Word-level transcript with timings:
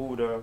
Buddha 0.00 0.42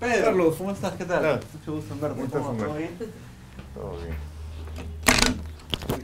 Pedro, 0.00 0.24
Carlos, 0.24 0.54
¿cómo 0.56 0.70
estás? 0.72 0.92
¿Qué 0.94 1.04
tal? 1.04 1.18
Hola. 1.18 1.40
Mucho 1.52 1.72
gusto 1.74 1.94
en 1.94 2.00
verte. 2.00 2.14
¿Cómo 2.16 2.26
estás, 2.26 2.42
¿Cómo 2.42 2.58
va? 2.58 2.64
¿Todo 2.66 2.76
bien? 2.76 2.90
Todo 3.74 3.96
bien. 4.02 4.16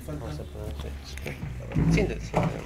Vamos 0.07 0.35
a 0.35 0.43
ponerte. 0.45 1.93
Siéntate, 1.93 2.21
siéntate. 2.21 2.61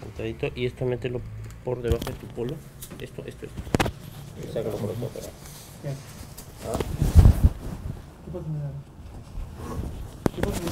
Sentadito 0.00 0.48
y 0.54 0.66
esto 0.66 0.84
mételo 0.84 1.20
por 1.64 1.80
debajo 1.82 2.04
de 2.04 2.12
tu 2.12 2.26
polo. 2.28 2.54
Esto, 3.00 3.22
esto, 3.26 3.46
esto. 3.46 4.52
Sácalo 4.52 4.76
por 4.76 4.90
acá. 4.90 5.28
¿Qué? 5.82 5.88
Ah, 6.64 6.78
¿Qué 8.24 8.30
pasa? 8.32 8.46
¿Qué 10.34 10.42
pasa? 10.42 10.62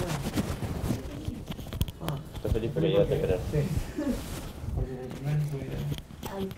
Ah, 2.03 2.19
está 2.35 2.49
feliz, 2.51 2.71
pero 2.75 2.87
ya 2.87 3.07
te 3.07 3.15
esperar. 3.15 3.39
sí. 3.51 3.59
Porque 4.75 4.91
el 4.91 5.09
primer 5.09 5.41
subida. 5.51 5.79
Al 6.37 6.49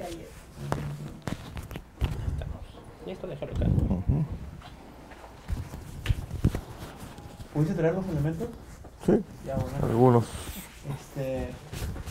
esto 3.13 3.27
déjalo 3.27 3.53
acá. 3.53 3.67
¿Pudiste 7.53 7.75
traer 7.75 7.95
los 7.95 8.07
elementos? 8.09 8.49
Sí, 9.05 9.13
Ya, 9.47 9.57
bueno. 9.57 9.71
algunos. 9.83 10.25
Este, 10.99 11.49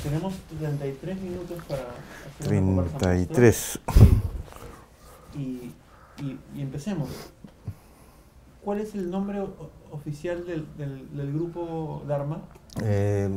tenemos 0.04 0.34
33 0.60 1.22
minutos 1.22 1.58
para 1.68 1.84
hacer 2.42 2.54
una 2.64 2.84
conversa 2.84 2.98
33. 2.98 3.80
maestra. 3.88 4.06
Sí. 5.34 5.40
Y, 5.40 6.24
y, 6.24 6.40
y 6.56 6.62
empecemos. 6.62 7.10
¿Cuál 8.64 8.80
es 8.80 8.96
el 8.96 9.12
nombre 9.12 9.46
oficial 9.92 10.46
del, 10.46 10.66
del, 10.78 11.16
del 11.16 11.34
grupo 11.34 12.04
Dharma? 12.08 12.42
Eh, 12.82 13.30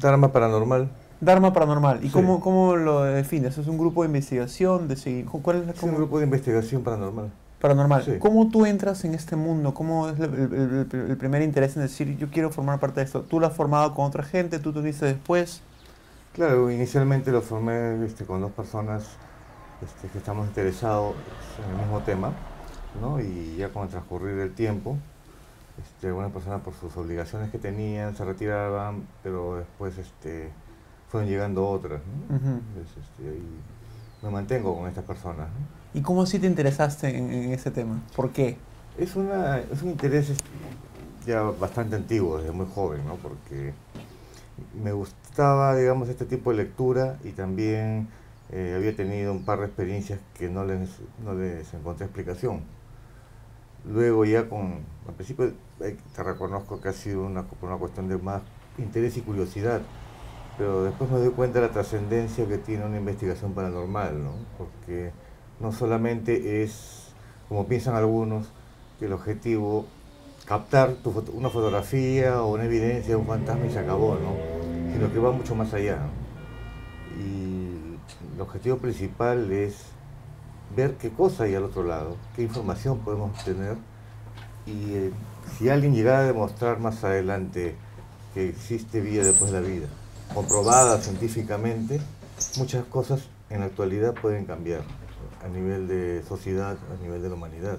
Dharma 0.00 0.32
Paranormal. 0.32 0.88
Dharma 1.20 1.52
Paranormal. 1.52 2.00
¿Y 2.04 2.08
Sí. 2.08 2.12
cómo, 2.12 2.40
cómo 2.40 2.76
lo 2.76 3.02
defines? 3.02 3.58
¿Es 3.58 3.66
un 3.66 3.78
grupo 3.78 4.02
de 4.02 4.06
investigación? 4.08 4.86
De 4.88 4.96
seguir, 4.96 5.26
¿Cuál 5.26 5.58
es 5.58 5.66
la 5.66 5.72
Es 5.72 5.82
un 5.82 5.94
grupo 5.94 6.18
de 6.18 6.24
investigación 6.24 6.82
paranormal. 6.82 7.30
paranormal? 7.60 8.04
Sí. 8.04 8.12
¿Cómo 8.20 8.48
tú 8.50 8.66
entras 8.66 9.04
en 9.04 9.14
este 9.14 9.34
mundo? 9.34 9.74
¿Cómo 9.74 10.08
es 10.10 10.20
el, 10.20 10.32
el- 10.34 10.86
el- 10.92 11.10
el 11.10 11.16
primer 11.16 11.42
interés 11.42 11.74
en 11.76 11.82
decir, 11.82 12.16
yo 12.16 12.28
quiero 12.30 12.50
formar 12.50 12.78
parte 12.78 13.00
de 13.00 13.06
esto? 13.06 13.22
¿Tú 13.22 13.40
lo 13.40 13.46
has 13.48 13.52
formado 13.52 13.94
con 13.94 14.04
otra 14.06 14.22
gente? 14.22 14.60
¿Tú 14.60 14.72
te 14.72 14.78
uniste 14.78 15.06
después? 15.06 15.60
Claro, 16.34 16.70
inicialmente 16.70 17.32
lo 17.32 17.42
formé 17.42 18.04
este, 18.06 18.24
con 18.24 18.40
dos 18.40 18.52
personas 18.52 19.04
este, 19.82 20.06
que 20.08 20.18
estamos 20.18 20.46
interesados 20.46 21.14
en 21.64 21.70
el 21.72 21.78
mismo 21.82 21.98
tema, 22.00 22.30
¿no? 23.00 23.18
Y 23.20 23.56
ya 23.56 23.70
con 23.70 23.82
el 23.84 23.88
transcurrir 23.88 24.36
del 24.36 24.52
tiempo, 24.54 24.96
este, 25.82 26.08
algunas 26.08 26.30
personas 26.30 26.60
por 26.60 26.74
sus 26.74 26.96
obligaciones 26.96 27.50
que 27.50 27.58
tenían 27.58 28.14
se 28.16 28.24
retiraban, 28.24 29.02
pero 29.24 29.56
después 29.56 29.98
este, 29.98 30.50
fueron 31.08 31.28
llegando 31.28 31.68
otras, 31.68 32.00
¿no? 32.28 32.36
Entonces, 32.36 32.96
este, 32.96 33.30
ahí 33.30 33.48
me 34.22 34.30
mantengo 34.30 34.76
con 34.76 34.88
estas 34.88 35.04
personas, 35.04 35.48
¿no? 35.48 35.78
¿Y 35.98 36.02
cómo 36.02 36.22
así 36.22 36.38
te 36.38 36.46
interesaste 36.46 37.16
en, 37.16 37.32
en 37.32 37.52
ese 37.52 37.70
tema? 37.70 38.02
¿Por 38.14 38.30
qué? 38.30 38.56
Es, 38.98 39.16
una, 39.16 39.58
es 39.58 39.82
un 39.82 39.90
interés 39.90 40.30
este, 40.30 40.44
ya 41.26 41.42
bastante 41.42 41.96
antiguo, 41.96 42.38
desde 42.38 42.52
muy 42.52 42.66
joven, 42.74 43.04
¿no? 43.06 43.14
Porque 43.16 43.72
me 44.82 44.92
gustaba, 44.92 45.76
digamos, 45.76 46.08
este 46.08 46.24
tipo 46.24 46.50
de 46.50 46.58
lectura 46.58 47.16
y 47.24 47.30
también 47.30 48.08
eh, 48.50 48.74
había 48.76 48.94
tenido 48.94 49.32
un 49.32 49.44
par 49.44 49.60
de 49.60 49.66
experiencias 49.66 50.18
que 50.34 50.48
no 50.50 50.64
les, 50.64 50.90
no 51.24 51.34
les 51.34 51.72
encontré 51.74 52.06
explicación. 52.06 52.60
Luego 53.90 54.24
ya 54.24 54.48
con, 54.48 54.80
al 55.06 55.14
principio 55.14 55.52
eh, 55.80 55.96
te 56.14 56.22
reconozco 56.22 56.80
que 56.80 56.88
ha 56.88 56.92
sido 56.92 57.24
una, 57.24 57.44
una 57.62 57.76
cuestión 57.76 58.08
de 58.08 58.18
más 58.18 58.42
interés 58.76 59.16
y 59.16 59.22
curiosidad, 59.22 59.80
pero 60.58 60.82
después 60.82 61.10
me 61.10 61.18
doy 61.18 61.30
cuenta 61.30 61.60
de 61.60 61.68
la 61.68 61.72
trascendencia 61.72 62.46
que 62.46 62.58
tiene 62.58 62.84
una 62.84 62.98
investigación 62.98 63.54
paranormal, 63.54 64.22
¿no? 64.22 64.32
Porque 64.58 65.12
no 65.60 65.72
solamente 65.72 66.62
es, 66.62 67.12
como 67.48 67.66
piensan 67.66 67.94
algunos, 67.94 68.48
que 68.98 69.06
el 69.06 69.12
objetivo 69.12 69.86
captar 70.44 70.96
una 71.32 71.50
fotografía 71.50 72.42
o 72.42 72.54
una 72.54 72.64
evidencia 72.64 73.10
de 73.10 73.16
un 73.16 73.26
fantasma 73.26 73.66
y 73.66 73.70
se 73.70 73.78
acabó, 73.78 74.16
¿no? 74.16 74.92
Sino 74.92 75.12
que 75.12 75.18
va 75.18 75.30
mucho 75.30 75.54
más 75.54 75.72
allá. 75.72 75.98
Y 77.18 77.96
el 78.34 78.40
objetivo 78.40 78.78
principal 78.78 79.52
es 79.52 79.92
ver 80.74 80.94
qué 80.94 81.10
cosa 81.10 81.44
hay 81.44 81.54
al 81.54 81.64
otro 81.64 81.84
lado, 81.84 82.16
qué 82.34 82.42
información 82.42 82.98
podemos 82.98 83.32
tener 83.44 83.76
y 84.66 84.94
eh, 84.94 85.10
si 85.56 85.68
alguien 85.68 85.94
llegara 85.94 86.20
a 86.20 86.24
demostrar 86.24 86.78
más 86.78 87.02
adelante 87.04 87.74
que 88.34 88.48
existe 88.48 89.00
vida 89.00 89.24
después 89.24 89.50
de 89.50 89.60
la 89.60 89.66
vida, 89.66 89.86
comprobada 90.34 90.98
científicamente, 90.98 92.00
muchas 92.58 92.84
cosas 92.84 93.22
en 93.50 93.60
la 93.60 93.66
actualidad 93.66 94.14
pueden 94.14 94.44
cambiar 94.44 94.82
a 95.44 95.48
nivel 95.48 95.88
de 95.88 96.22
sociedad, 96.28 96.76
a 96.76 97.02
nivel 97.02 97.22
de 97.22 97.28
la 97.28 97.34
humanidad. 97.34 97.78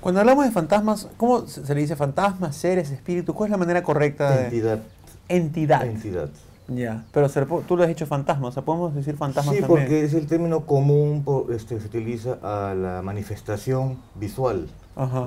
Cuando 0.00 0.20
hablamos 0.20 0.44
de 0.44 0.50
fantasmas, 0.50 1.08
¿cómo 1.16 1.46
se 1.46 1.74
le 1.74 1.80
dice 1.80 1.96
fantasmas, 1.96 2.56
seres, 2.56 2.90
espíritus? 2.90 3.34
¿Cuál 3.34 3.48
es 3.48 3.50
la 3.52 3.56
manera 3.56 3.82
correcta 3.82 4.30
de...? 4.36 4.44
Entidad. 4.44 4.80
Entidad. 5.28 5.86
Entidad. 5.86 6.28
Ya, 6.70 7.04
pero 7.12 7.30
se 7.30 7.40
le 7.40 7.46
po- 7.46 7.62
tú 7.66 7.76
lo 7.78 7.82
has 7.82 7.88
dicho 7.88 8.04
fantasma, 8.06 8.48
o 8.48 8.52
sea, 8.52 8.62
podemos 8.62 8.94
decir 8.94 9.16
fantasmas 9.16 9.54
Sí, 9.54 9.62
también. 9.62 9.80
porque 9.86 10.04
es 10.04 10.12
el 10.12 10.26
término 10.26 10.66
común, 10.66 11.22
por- 11.24 11.50
este, 11.50 11.80
se 11.80 11.86
utiliza 11.86 12.38
a 12.42 12.74
la 12.74 13.00
manifestación 13.00 13.98
visual 14.16 14.68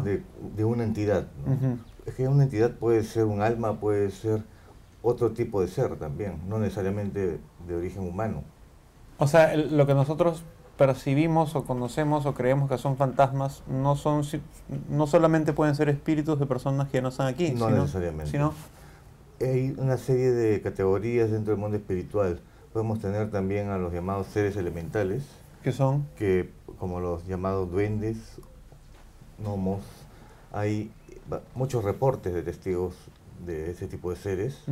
de, 0.04 0.22
de 0.56 0.64
una 0.66 0.84
entidad. 0.84 1.26
Es 2.06 2.14
que 2.14 2.28
una 2.28 2.44
entidad 2.44 2.72
puede 2.72 3.04
ser 3.04 3.26
un 3.26 3.42
alma, 3.42 3.80
puede 3.80 4.12
ser 4.12 4.44
otro 5.04 5.32
tipo 5.32 5.62
de 5.62 5.68
ser 5.68 5.96
también, 5.98 6.40
no 6.48 6.60
necesariamente 6.60 7.40
de 7.68 7.76
origen 7.76 8.04
humano. 8.08 8.44
O 9.18 9.28
sea, 9.28 9.54
el- 9.54 9.76
lo 9.78 9.86
que 9.88 9.94
nosotros 9.94 10.44
percibimos 10.78 11.56
o 11.56 11.64
conocemos 11.66 12.26
o 12.26 12.34
creemos 12.34 12.70
que 12.70 12.78
son 12.78 12.98
fantasmas 12.98 13.62
no 13.68 13.96
son 13.96 14.24
no 14.90 15.06
solamente 15.06 15.54
pueden 15.54 15.76
ser 15.76 15.90
espíritus 15.90 16.40
de 16.40 16.46
personas 16.48 16.90
que 16.90 17.02
no 17.02 17.10
están 17.10 17.28
aquí, 17.28 17.52
No 17.52 17.68
sino, 17.68 17.82
necesariamente. 17.82 18.32
sino 18.32 18.54
Hay 19.40 19.76
una 19.78 19.98
serie 19.98 20.32
de 20.32 20.62
categorías 20.62 21.32
dentro 21.32 21.52
del 21.54 21.60
mundo 21.60 21.78
espiritual. 21.78 22.40
Podemos 22.74 23.00
tener 23.00 23.32
también 23.32 23.70
a 23.70 23.78
los 23.78 23.92
llamados 23.92 24.28
seres 24.28 24.56
elementales, 24.56 25.24
que 25.64 25.72
son 25.72 26.06
que 26.18 26.50
como 26.80 27.00
los 27.00 27.26
llamados 27.28 27.70
duendes, 27.72 28.18
gnomos, 29.40 29.82
hay 30.52 30.92
muchos 31.56 31.84
reportes 31.84 32.34
de 32.34 32.44
testigos 32.44 32.94
de 33.46 33.72
ese 33.72 33.88
tipo 33.88 34.10
de 34.10 34.16
seres. 34.16 34.64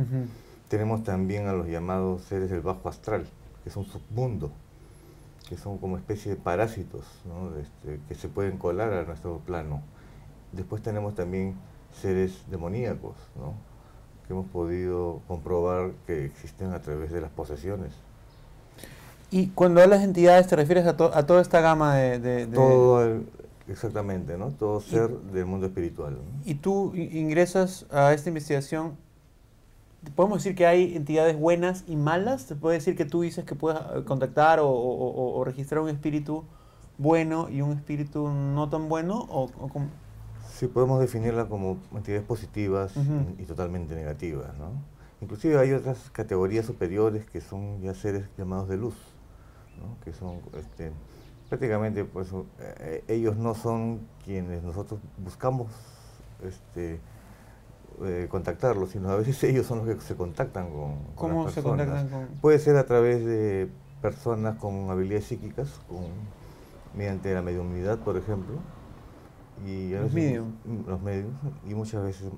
Tenemos 0.68 1.02
también 1.02 1.46
a 1.48 1.52
los 1.52 1.66
llamados 1.66 2.22
seres 2.22 2.50
del 2.50 2.60
bajo 2.60 2.88
astral, 2.88 3.26
que 3.62 3.70
es 3.70 3.76
un 3.76 3.84
submundo, 3.84 4.50
que 5.48 5.56
son 5.56 5.78
como 5.78 5.96
especie 5.96 6.32
de 6.32 6.36
parásitos 6.36 7.04
este, 7.60 8.00
que 8.08 8.14
se 8.14 8.28
pueden 8.28 8.56
colar 8.56 8.92
a 8.92 9.02
nuestro 9.04 9.38
plano. 9.38 9.82
Después 10.52 10.82
tenemos 10.82 11.14
también 11.14 11.54
seres 12.00 12.44
demoníacos, 12.50 13.16
que 14.26 14.32
hemos 14.32 14.46
podido 14.46 15.20
comprobar 15.26 15.90
que 16.06 16.24
existen 16.24 16.72
a 16.72 16.80
través 16.80 17.10
de 17.10 17.20
las 17.20 17.30
posesiones. 17.30 17.92
Y 19.32 19.48
cuando 19.48 19.80
hablas 19.80 20.00
de 20.00 20.06
entidades, 20.06 20.46
¿te 20.48 20.56
refieres 20.56 20.86
a, 20.86 20.90
a 20.90 21.26
toda 21.26 21.40
esta 21.40 21.60
gama 21.60 21.96
de...? 21.96 22.46
Todo, 22.46 23.20
exactamente, 23.70 24.36
¿no? 24.36 24.50
Todo 24.50 24.80
ser 24.80 25.10
del 25.10 25.46
mundo 25.46 25.66
espiritual. 25.66 26.18
¿Y 26.44 26.54
tú 26.54 26.92
ingresas 26.94 27.86
a 27.90 28.12
esta 28.12 28.28
investigación? 28.28 28.96
¿Podemos 30.16 30.42
decir 30.42 30.56
que 30.56 30.66
hay 30.66 30.96
entidades 30.96 31.38
buenas 31.38 31.84
y 31.86 31.96
malas? 31.96 32.46
¿Te 32.46 32.56
puede 32.56 32.76
decir 32.76 32.96
que 32.96 33.04
tú 33.04 33.20
dices 33.20 33.44
que 33.44 33.54
puedes 33.54 33.80
eh, 33.80 34.04
contactar 34.04 34.58
o, 34.62 35.42
registrar 35.44 35.80
un 35.80 35.90
espíritu 35.90 36.44
bueno 36.98 37.48
y 37.50 37.60
un 37.60 37.72
espíritu 37.72 38.28
no 38.28 38.68
tan 38.68 38.88
bueno? 38.88 39.26
O, 39.30 39.50
Sí, 40.52 40.66
podemos 40.66 41.00
definirla 41.00 41.48
como 41.48 41.78
entidades 41.94 42.24
positivas 42.24 42.92
y, 43.38 43.44
totalmente 43.44 43.94
negativas, 43.94 44.56
¿no? 44.58 44.72
Inclusive 45.22 45.58
hay 45.58 45.72
otras 45.72 46.10
categorías 46.10 46.66
superiores 46.66 47.24
que 47.30 47.40
son 47.40 47.80
ya 47.80 47.94
seres 47.94 48.24
llamados 48.36 48.68
de 48.68 48.76
luz, 48.76 48.94
que 50.04 50.12
son 50.12 50.40
este, 50.58 50.92
prácticamente 51.50 52.04
pues 52.04 52.28
eh, 52.60 53.04
ellos 53.08 53.36
no 53.36 53.54
son 53.54 54.00
quienes 54.24 54.62
nosotros 54.62 55.00
buscamos 55.18 55.66
este, 56.42 57.00
eh, 58.04 58.28
contactarlos, 58.30 58.90
sino 58.90 59.10
a 59.10 59.16
veces 59.16 59.42
ellos 59.44 59.66
son 59.66 59.84
los 59.84 59.96
que 59.96 60.00
se 60.00 60.14
contactan 60.14 60.70
con, 60.70 60.96
¿Cómo 61.16 61.50
se 61.50 61.62
contactan 61.62 62.08
con? 62.08 62.26
Puede 62.40 62.60
ser 62.60 62.76
a 62.76 62.86
través 62.86 63.26
de 63.26 63.68
personas 64.00 64.56
con 64.58 64.88
habilidades 64.90 65.26
psíquicas, 65.26 65.80
con, 65.88 66.04
mediante 66.96 67.34
la 67.34 67.42
mediunidad, 67.42 67.98
por 67.98 68.16
ejemplo, 68.16 68.54
y 69.66 69.90
los 69.90 70.12
medios. 70.12 70.46
Los 70.86 71.02
medios. 71.02 71.28
Y 71.68 71.74
muchas 71.74 72.02
veces 72.04 72.30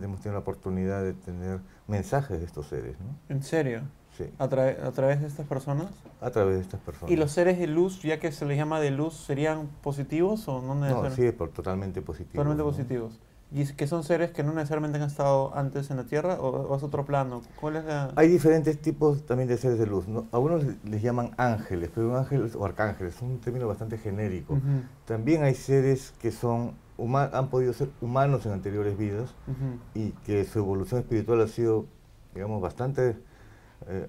hemos 0.00 0.20
tenido 0.20 0.34
la 0.34 0.38
oportunidad 0.38 1.02
de 1.02 1.12
tener 1.12 1.60
mensajes 1.88 2.38
de 2.38 2.46
estos 2.46 2.66
seres. 2.68 2.96
¿no? 3.00 3.34
¿En 3.34 3.42
serio? 3.42 3.82
Sí. 4.18 4.24
¿A, 4.38 4.44
¿A, 4.44 4.48
través 4.48 5.20
de 5.20 5.28
estas 5.28 5.46
personas? 5.46 5.86
A 6.20 6.30
través 6.30 6.56
de 6.56 6.62
estas 6.62 6.80
personas. 6.80 7.10
¿Y 7.10 7.16
los 7.16 7.30
seres 7.30 7.58
de 7.58 7.68
luz, 7.68 8.02
ya 8.02 8.18
que 8.18 8.32
se 8.32 8.44
les 8.44 8.56
llama 8.56 8.80
de 8.80 8.90
luz, 8.90 9.14
serían 9.14 9.68
positivos 9.80 10.46
o 10.48 10.60
no 10.60 10.74
necesariamente? 10.74 11.22
No, 11.22 11.30
sí, 11.30 11.36
por, 11.36 11.50
totalmente 11.50 12.02
positivos. 12.02 12.34
Totalmente 12.34 12.64
positivos. 12.64 13.18
¿Y 13.50 13.64
que 13.64 13.86
son 13.86 14.04
seres 14.04 14.32
que 14.32 14.42
no 14.42 14.52
necesariamente 14.52 14.98
han 14.98 15.04
estado 15.04 15.56
antes 15.56 15.90
en 15.90 15.96
la 15.96 16.04
Tierra 16.04 16.34
o, 16.40 16.76
es 16.76 16.82
otro 16.82 17.06
plano? 17.06 17.40
¿Cuál 17.58 17.76
es 17.76 17.84
la... 17.84 18.12
Hay 18.16 18.28
diferentes 18.28 18.78
tipos 18.78 19.24
también 19.24 19.48
de 19.48 19.56
seres 19.56 19.78
de 19.78 19.86
luz. 19.86 20.06
¿no? 20.06 20.26
Algunos 20.32 20.64
les 20.84 21.00
llaman 21.00 21.30
ángeles, 21.38 21.90
pero 21.94 22.10
un 22.10 22.16
ángel 22.16 22.50
o 22.58 22.64
arcángeles 22.66 23.16
es 23.16 23.22
un 23.22 23.38
término 23.38 23.66
bastante 23.66 23.96
genérico. 23.96 24.58
También 25.06 25.44
hay 25.44 25.54
seres 25.54 26.12
que 26.20 26.30
son 26.32 26.74
han 27.32 27.48
podido 27.48 27.72
ser 27.72 27.90
humanos 28.00 28.44
en 28.46 28.52
anteriores 28.52 28.98
vidas 28.98 29.34
y 29.94 30.10
que 30.26 30.44
su 30.44 30.58
evolución 30.58 31.00
espiritual 31.00 31.40
ha 31.40 31.46
sido, 31.46 31.86
digamos, 32.34 32.60
bastante, 32.60 33.16
eh, 33.88 34.06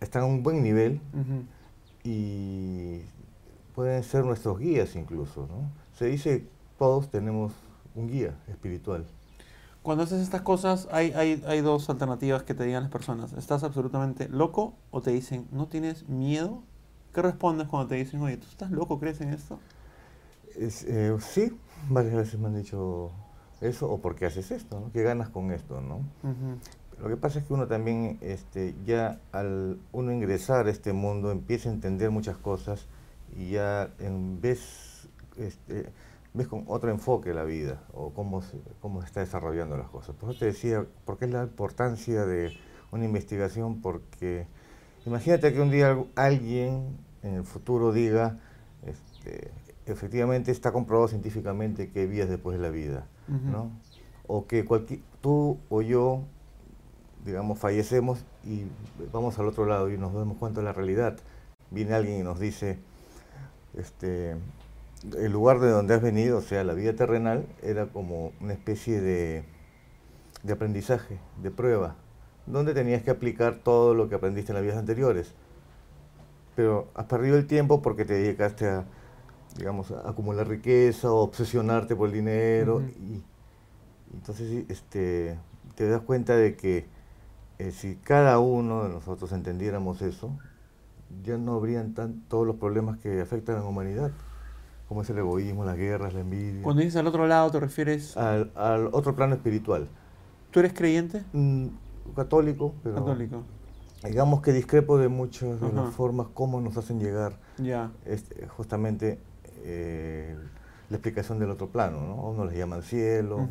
están 0.00 0.22
a 0.22 0.26
un 0.26 0.42
buen 0.42 0.62
nivel 0.62 1.00
y 2.02 3.00
pueden 3.74 4.02
ser 4.02 4.24
nuestros 4.24 4.58
guías 4.58 4.94
incluso. 4.96 5.46
¿no? 5.46 5.70
Se 5.96 6.06
dice 6.06 6.46
todos 6.78 7.10
tenemos 7.10 7.52
un 7.94 8.08
guía 8.08 8.34
espiritual. 8.48 9.06
Cuando 9.82 10.04
haces 10.04 10.22
estas 10.22 10.42
cosas, 10.42 10.88
hay, 10.90 11.12
hay, 11.12 11.42
hay, 11.46 11.60
dos 11.60 11.90
alternativas 11.90 12.42
que 12.42 12.54
te 12.54 12.64
digan 12.64 12.84
las 12.84 12.92
personas. 12.92 13.34
¿Estás 13.34 13.64
absolutamente 13.64 14.28
loco? 14.28 14.74
O 14.90 15.02
te 15.02 15.10
dicen, 15.10 15.46
¿no 15.52 15.68
tienes 15.68 16.08
miedo? 16.08 16.62
¿Qué 17.12 17.20
respondes 17.20 17.68
cuando 17.68 17.88
te 17.88 17.96
dicen, 17.96 18.22
oye, 18.22 18.38
¿tú 18.38 18.46
estás 18.48 18.70
loco? 18.70 18.98
¿Crees 18.98 19.20
en 19.20 19.34
esto? 19.34 19.60
Eh, 20.56 21.16
sí, 21.20 21.56
varias 21.90 22.14
veces 22.14 22.40
me 22.40 22.46
han 22.46 22.56
dicho 22.56 23.10
eso, 23.60 23.90
o 23.90 23.98
¿por 23.98 24.14
qué 24.14 24.26
haces 24.26 24.50
esto? 24.50 24.80
¿no? 24.80 24.90
¿Qué 24.90 25.02
ganas 25.02 25.28
con 25.28 25.50
esto? 25.52 25.80
¿no? 25.80 26.00
Lo 27.00 27.08
que 27.08 27.16
pasa 27.16 27.38
es 27.38 27.44
que 27.44 27.52
uno 27.52 27.66
también, 27.66 28.18
este, 28.20 28.74
ya 28.84 29.20
al 29.32 29.78
uno 29.92 30.12
ingresar 30.12 30.66
a 30.66 30.70
este 30.70 30.92
mundo, 30.92 31.30
empieza 31.30 31.68
a 31.68 31.72
entender 31.72 32.10
muchas 32.10 32.36
cosas 32.36 32.86
y 33.36 33.50
ya 33.50 33.90
en 33.98 34.40
vez... 34.40 35.08
Este, 35.36 35.90
ves 36.34 36.48
con 36.48 36.64
otro 36.66 36.90
enfoque 36.90 37.32
la 37.32 37.44
vida 37.44 37.84
o 37.92 38.10
cómo 38.12 38.42
se, 38.42 38.58
cómo 38.80 39.00
se 39.00 39.06
está 39.06 39.20
desarrollando 39.20 39.76
las 39.76 39.88
cosas. 39.88 40.16
Por 40.16 40.30
eso 40.30 40.40
te 40.40 40.46
decía, 40.46 40.84
¿por 41.04 41.16
qué 41.16 41.26
es 41.26 41.30
la 41.30 41.44
importancia 41.44 42.26
de 42.26 42.52
una 42.90 43.04
investigación? 43.04 43.80
Porque 43.80 44.46
imagínate 45.06 45.52
que 45.52 45.60
un 45.60 45.70
día 45.70 45.96
alguien 46.16 46.98
en 47.22 47.34
el 47.34 47.44
futuro 47.44 47.92
diga, 47.92 48.40
este, 48.82 49.52
efectivamente 49.86 50.50
está 50.50 50.72
comprobado 50.72 51.08
científicamente 51.08 51.90
que 51.90 52.00
hay 52.00 52.06
vías 52.06 52.28
después 52.28 52.56
de 52.56 52.62
la 52.62 52.70
vida, 52.70 53.06
¿no? 53.28 53.70
O 54.26 54.46
que 54.46 54.64
cualquier, 54.64 55.00
tú 55.20 55.58
o 55.68 55.82
yo, 55.82 56.24
digamos, 57.24 57.58
fallecemos 57.58 58.24
y 58.44 58.64
vamos 59.12 59.38
al 59.38 59.46
otro 59.46 59.66
lado 59.66 59.90
y 59.90 59.96
nos 59.96 60.12
damos 60.12 60.36
cuenta 60.36 60.60
de 60.60 60.66
la 60.66 60.72
realidad. 60.72 61.18
Viene 61.70 61.94
alguien 61.94 62.20
y 62.20 62.22
nos 62.22 62.38
dice, 62.38 62.78
este, 63.74 64.36
el 65.16 65.32
lugar 65.32 65.60
de 65.60 65.70
donde 65.70 65.94
has 65.94 66.02
venido, 66.02 66.38
o 66.38 66.42
sea, 66.42 66.64
la 66.64 66.74
vida 66.74 66.94
terrenal, 66.94 67.46
era 67.62 67.86
como 67.86 68.32
una 68.40 68.52
especie 68.52 69.00
de, 69.00 69.44
de 70.42 70.52
aprendizaje, 70.52 71.18
de 71.42 71.50
prueba, 71.50 71.96
donde 72.46 72.74
tenías 72.74 73.02
que 73.02 73.10
aplicar 73.10 73.56
todo 73.56 73.94
lo 73.94 74.08
que 74.08 74.14
aprendiste 74.16 74.52
en 74.52 74.56
las 74.56 74.62
vidas 74.62 74.78
anteriores. 74.78 75.34
Pero 76.54 76.88
has 76.94 77.06
perdido 77.06 77.36
el 77.36 77.46
tiempo 77.46 77.82
porque 77.82 78.04
te 78.04 78.14
dedicaste 78.14 78.68
a, 78.68 78.84
digamos, 79.56 79.90
a 79.90 80.08
acumular 80.08 80.46
riqueza 80.46 81.10
o 81.10 81.22
obsesionarte 81.22 81.96
por 81.96 82.08
el 82.08 82.14
dinero. 82.14 82.82
y, 82.82 83.22
entonces 84.12 84.64
este, 84.68 85.36
te 85.74 85.88
das 85.88 86.00
cuenta 86.02 86.36
de 86.36 86.56
que 86.56 86.86
eh, 87.64 87.72
si 87.72 87.96
cada 87.96 88.38
uno 88.38 88.84
de 88.84 88.90
nosotros 88.90 89.32
entendiéramos 89.32 90.02
eso, 90.02 90.36
ya 91.22 91.38
no 91.38 91.54
habrían 91.54 91.94
tan, 91.94 92.20
todos 92.28 92.46
los 92.46 92.56
problemas 92.56 92.98
que 92.98 93.20
afectan 93.20 93.56
a 93.56 93.60
la 93.60 93.66
humanidad 93.66 94.10
como 94.88 95.02
es 95.02 95.10
el 95.10 95.18
egoísmo, 95.18 95.64
las 95.64 95.76
guerras, 95.76 96.12
la 96.14 96.20
envidia. 96.20 96.62
Cuando 96.62 96.82
dices 96.82 96.96
al 96.96 97.06
otro 97.06 97.26
lado, 97.26 97.50
¿te 97.50 97.58
refieres? 97.58 98.16
Al, 98.16 98.52
al 98.54 98.88
otro 98.92 99.16
plano 99.16 99.34
espiritual. 99.34 99.88
¿Tú 100.50 100.60
eres 100.60 100.72
creyente? 100.72 101.24
Mm, 101.32 101.68
católico, 102.14 102.74
pero... 102.82 102.96
Católico. 102.96 103.42
Digamos 104.04 104.42
que 104.42 104.52
discrepo 104.52 104.98
de 104.98 105.08
muchas 105.08 105.60
de 105.60 105.72
las 105.72 105.94
formas 105.94 106.26
como 106.34 106.60
nos 106.60 106.76
hacen 106.76 107.00
llegar 107.00 107.38
ya. 107.56 107.90
Este, 108.04 108.46
justamente 108.48 109.18
eh, 109.62 110.36
la 110.90 110.96
explicación 110.96 111.38
del 111.38 111.50
otro 111.50 111.68
plano, 111.68 112.02
¿no? 112.02 112.16
Uno 112.16 112.44
les 112.44 112.58
llaman 112.58 112.82
cielo. 112.82 113.48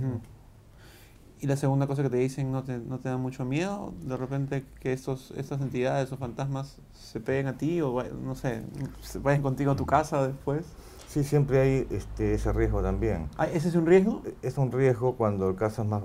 Y 1.44 1.46
la 1.46 1.58
segunda 1.58 1.88
cosa 1.88 2.04
que 2.04 2.10
te 2.10 2.16
dicen, 2.16 2.54
¿no 2.54 2.64
te, 2.64 2.78
¿no 2.78 3.00
te 3.00 3.10
da 3.10 3.18
mucho 3.18 3.44
miedo? 3.44 3.94
De 4.00 4.16
repente 4.16 4.64
que 4.80 4.94
estos, 4.94 5.32
estas 5.32 5.60
entidades 5.60 6.10
o 6.14 6.16
fantasmas 6.16 6.78
se 6.94 7.20
peguen 7.20 7.48
a 7.48 7.58
ti 7.58 7.82
o, 7.82 8.02
no 8.02 8.34
sé, 8.34 8.64
se 9.02 9.20
vayan 9.20 9.42
contigo 9.42 9.74
a 9.74 9.76
tu 9.76 9.86
casa 9.86 10.26
después. 10.26 10.66
Sí, 11.10 11.26
siempre 11.26 11.60
hay 11.60 11.88
este, 11.90 12.36
ese 12.36 12.54
riesgo 12.54 12.82
también. 12.82 13.28
Ah, 13.38 13.48
¿Ese 13.48 13.68
es 13.68 13.76
un 13.76 13.86
riesgo? 13.86 14.22
E, 14.24 14.36
es 14.42 14.58
un 14.58 14.72
riesgo 14.72 15.18
cuando 15.18 15.50
el 15.50 15.58
caso 15.58 15.82
es 15.82 15.88
más... 15.90 16.04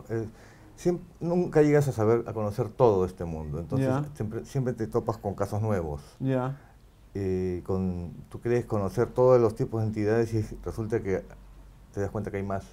nunca 1.21 1.63
llegas 1.63 1.87
a 1.87 1.93
saber, 1.93 2.25
a 2.27 2.33
conocer 2.33 2.69
todo 2.71 3.05
este 3.05 3.25
mundo. 3.25 3.61
Entonces 3.61 3.89
siempre, 4.15 4.45
siempre, 4.45 4.73
te 4.73 4.89
topas 4.89 5.19
con 5.19 5.37
casos 5.37 5.63
nuevos. 5.63 6.03
Ya. 6.19 6.59
Eh, 7.15 7.63
con, 7.65 8.13
tú 8.29 8.41
crees 8.41 8.65
conocer 8.65 9.07
todos 9.07 9.41
los 9.41 9.55
tipos 9.55 9.83
de 9.83 9.87
entidades 9.87 10.35
y 10.35 10.43
resulta 10.65 11.01
que 11.01 11.23
te 11.95 12.01
das 12.01 12.11
cuenta 12.11 12.33
que 12.33 12.39
hay 12.39 12.43
más. 12.43 12.65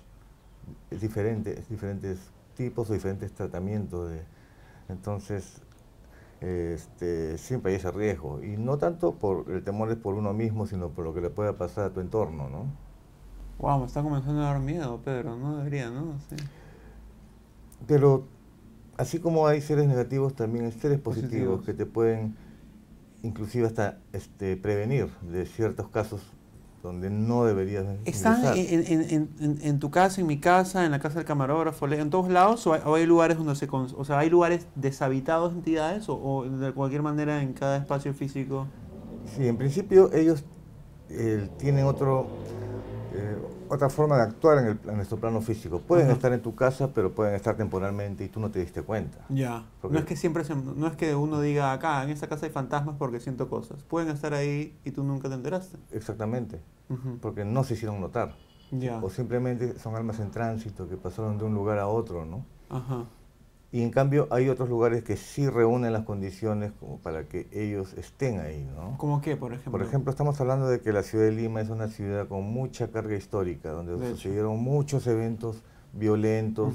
Es 0.89 1.01
diferente, 1.01 1.59
es 1.59 1.69
diferentes 1.69 2.33
tipos 2.55 2.89
o 2.89 2.93
diferentes 2.93 3.31
tratamientos. 3.33 4.09
De, 4.09 4.23
entonces, 4.89 5.61
este, 6.41 7.37
siempre 7.37 7.71
hay 7.71 7.77
ese 7.77 7.91
riesgo. 7.91 8.43
Y 8.43 8.57
no 8.57 8.77
tanto 8.77 9.15
por 9.15 9.51
el 9.51 9.63
temor 9.63 9.91
es 9.91 9.97
por 9.97 10.15
uno 10.15 10.33
mismo, 10.33 10.65
sino 10.65 10.89
por 10.89 11.05
lo 11.05 11.13
que 11.13 11.21
le 11.21 11.29
pueda 11.29 11.57
pasar 11.57 11.85
a 11.85 11.93
tu 11.93 11.99
entorno, 11.99 12.49
¿no? 12.49 12.65
Wow, 13.59 13.79
me 13.79 13.85
está 13.85 14.03
comenzando 14.03 14.41
a 14.41 14.45
dar 14.45 14.59
miedo, 14.59 14.99
Pedro, 15.03 15.37
no 15.37 15.57
debería, 15.57 15.89
¿no? 15.89 16.19
Sí. 16.29 16.35
Pero 17.87 18.25
así 18.97 19.19
como 19.19 19.47
hay 19.47 19.61
seres 19.61 19.87
negativos, 19.87 20.35
también 20.35 20.65
hay 20.65 20.71
seres 20.71 20.99
positivos, 20.99 21.63
que 21.63 21.73
te 21.73 21.85
pueden 21.85 22.35
inclusive 23.23 23.65
hasta 23.65 23.97
este, 24.13 24.55
prevenir 24.55 25.09
de 25.21 25.45
ciertos 25.45 25.89
casos 25.89 26.21
donde 26.85 27.09
no 27.09 27.45
deberías 27.45 27.83
¿Están 28.05 28.45
en, 28.55 29.29
en, 29.39 29.59
en, 29.61 29.79
tu 29.79 29.89
casa, 29.89 30.21
en 30.21 30.27
mi 30.27 30.39
casa, 30.39 30.85
en 30.85 30.91
la 30.91 30.99
casa 30.99 31.15
del 31.15 31.25
camarógrafo, 31.25 31.87
en 31.87 32.09
todos 32.11 32.29
lados? 32.29 32.65
¿O 32.67 32.95
hay, 32.95 33.05
lugares 33.05 33.37
donde 33.37 33.55
se... 33.55 33.67
O 33.69 34.05
sea, 34.05 34.19
¿hay 34.19 34.29
lugares 34.29 34.67
deshabitados 34.75 35.53
entidades 35.53 36.05
o, 36.07 36.45
de 36.47 36.71
cualquier 36.73 37.01
manera 37.01 37.41
en 37.41 37.53
cada 37.53 37.77
espacio 37.77 38.13
físico? 38.13 38.67
Sí, 39.35 39.47
en 39.47 39.57
principio 39.57 40.13
ellos 40.13 40.45
eh, 41.09 41.49
tienen 41.57 41.85
otro, 41.85 42.27
eh, 43.13 43.35
otra 43.75 43.89
forma 43.89 44.17
de 44.17 44.23
actuar 44.23 44.59
en, 44.59 44.65
el, 44.65 44.79
en 44.89 44.95
nuestro 44.95 45.17
plano 45.17 45.41
físico. 45.41 45.79
Pueden 45.79 46.09
estar 46.09 46.31
en 46.33 46.41
tu 46.41 46.55
casa, 46.55 46.91
pero 46.93 47.13
pueden 47.13 47.35
estar 47.35 47.55
temporalmente 47.55 48.23
y 48.23 48.29
tú 48.29 48.39
no 48.39 48.51
te 48.51 48.59
diste 48.59 48.81
cuenta. 48.81 49.25
Ya. 49.29 49.65
no 49.83 49.97
es 49.99 50.05
que 50.05 50.15
siempre 50.15 50.43
no 50.75 50.87
es 50.87 50.95
que 50.95 51.15
uno 51.15 51.41
diga 51.41 51.73
acá, 51.73 52.03
en 52.03 52.09
esta 52.09 52.27
casa 52.27 52.45
hay 52.45 52.51
fantasmas 52.51 52.95
porque 52.97 53.19
siento 53.19 53.49
cosas. 53.49 53.83
Pueden 53.83 54.09
estar 54.09 54.33
ahí 54.33 54.77
y 54.83 54.91
tú 54.91 55.03
nunca 55.03 55.29
te 55.29 55.35
enteraste. 55.35 55.77
Exactamente. 55.91 56.61
Porque 57.21 57.45
no 57.45 57.63
se 57.63 57.73
hicieron 57.73 57.99
notar. 57.99 58.35
Ya. 58.71 58.97
O 59.01 59.09
simplemente 59.09 59.77
son 59.79 59.95
almas 59.95 60.19
en 60.19 60.31
tránsito 60.31 60.87
que 60.87 60.97
pasaron 60.97 61.37
de 61.37 61.45
un 61.45 61.53
lugar 61.53 61.79
a 61.79 61.87
otro, 61.87 62.25
¿no? 62.25 62.45
Ajá. 62.69 63.05
Y 63.75 63.81
en 63.81 63.89
cambio 63.89 64.29
hay 64.31 64.47
otros 64.47 64.69
lugares 64.69 65.03
que 65.03 65.17
sí 65.17 65.49
reúnen 65.49 65.91
las 65.91 66.05
condiciones 66.05 66.71
como 66.79 66.97
para 66.99 67.25
que 67.25 67.49
ellos 67.51 67.93
estén 67.97 68.39
ahí, 68.39 68.65
¿no? 68.73 68.95
¿Cómo 68.97 69.19
qué, 69.19 69.35
por 69.35 69.51
ejemplo? 69.51 69.73
Por 69.73 69.81
ejemplo, 69.81 70.11
estamos 70.11 70.39
hablando 70.39 70.69
de 70.69 70.79
que 70.79 70.93
la 70.93 71.03
ciudad 71.03 71.25
de 71.25 71.33
Lima 71.33 71.59
es 71.59 71.69
una 71.69 71.89
ciudad 71.89 72.25
con 72.29 72.45
mucha 72.45 72.87
carga 72.87 73.17
histórica, 73.17 73.71
donde 73.71 73.97
sucedieron 74.11 74.63
muchos 74.63 75.05
eventos 75.07 75.61
violentos 75.91 76.73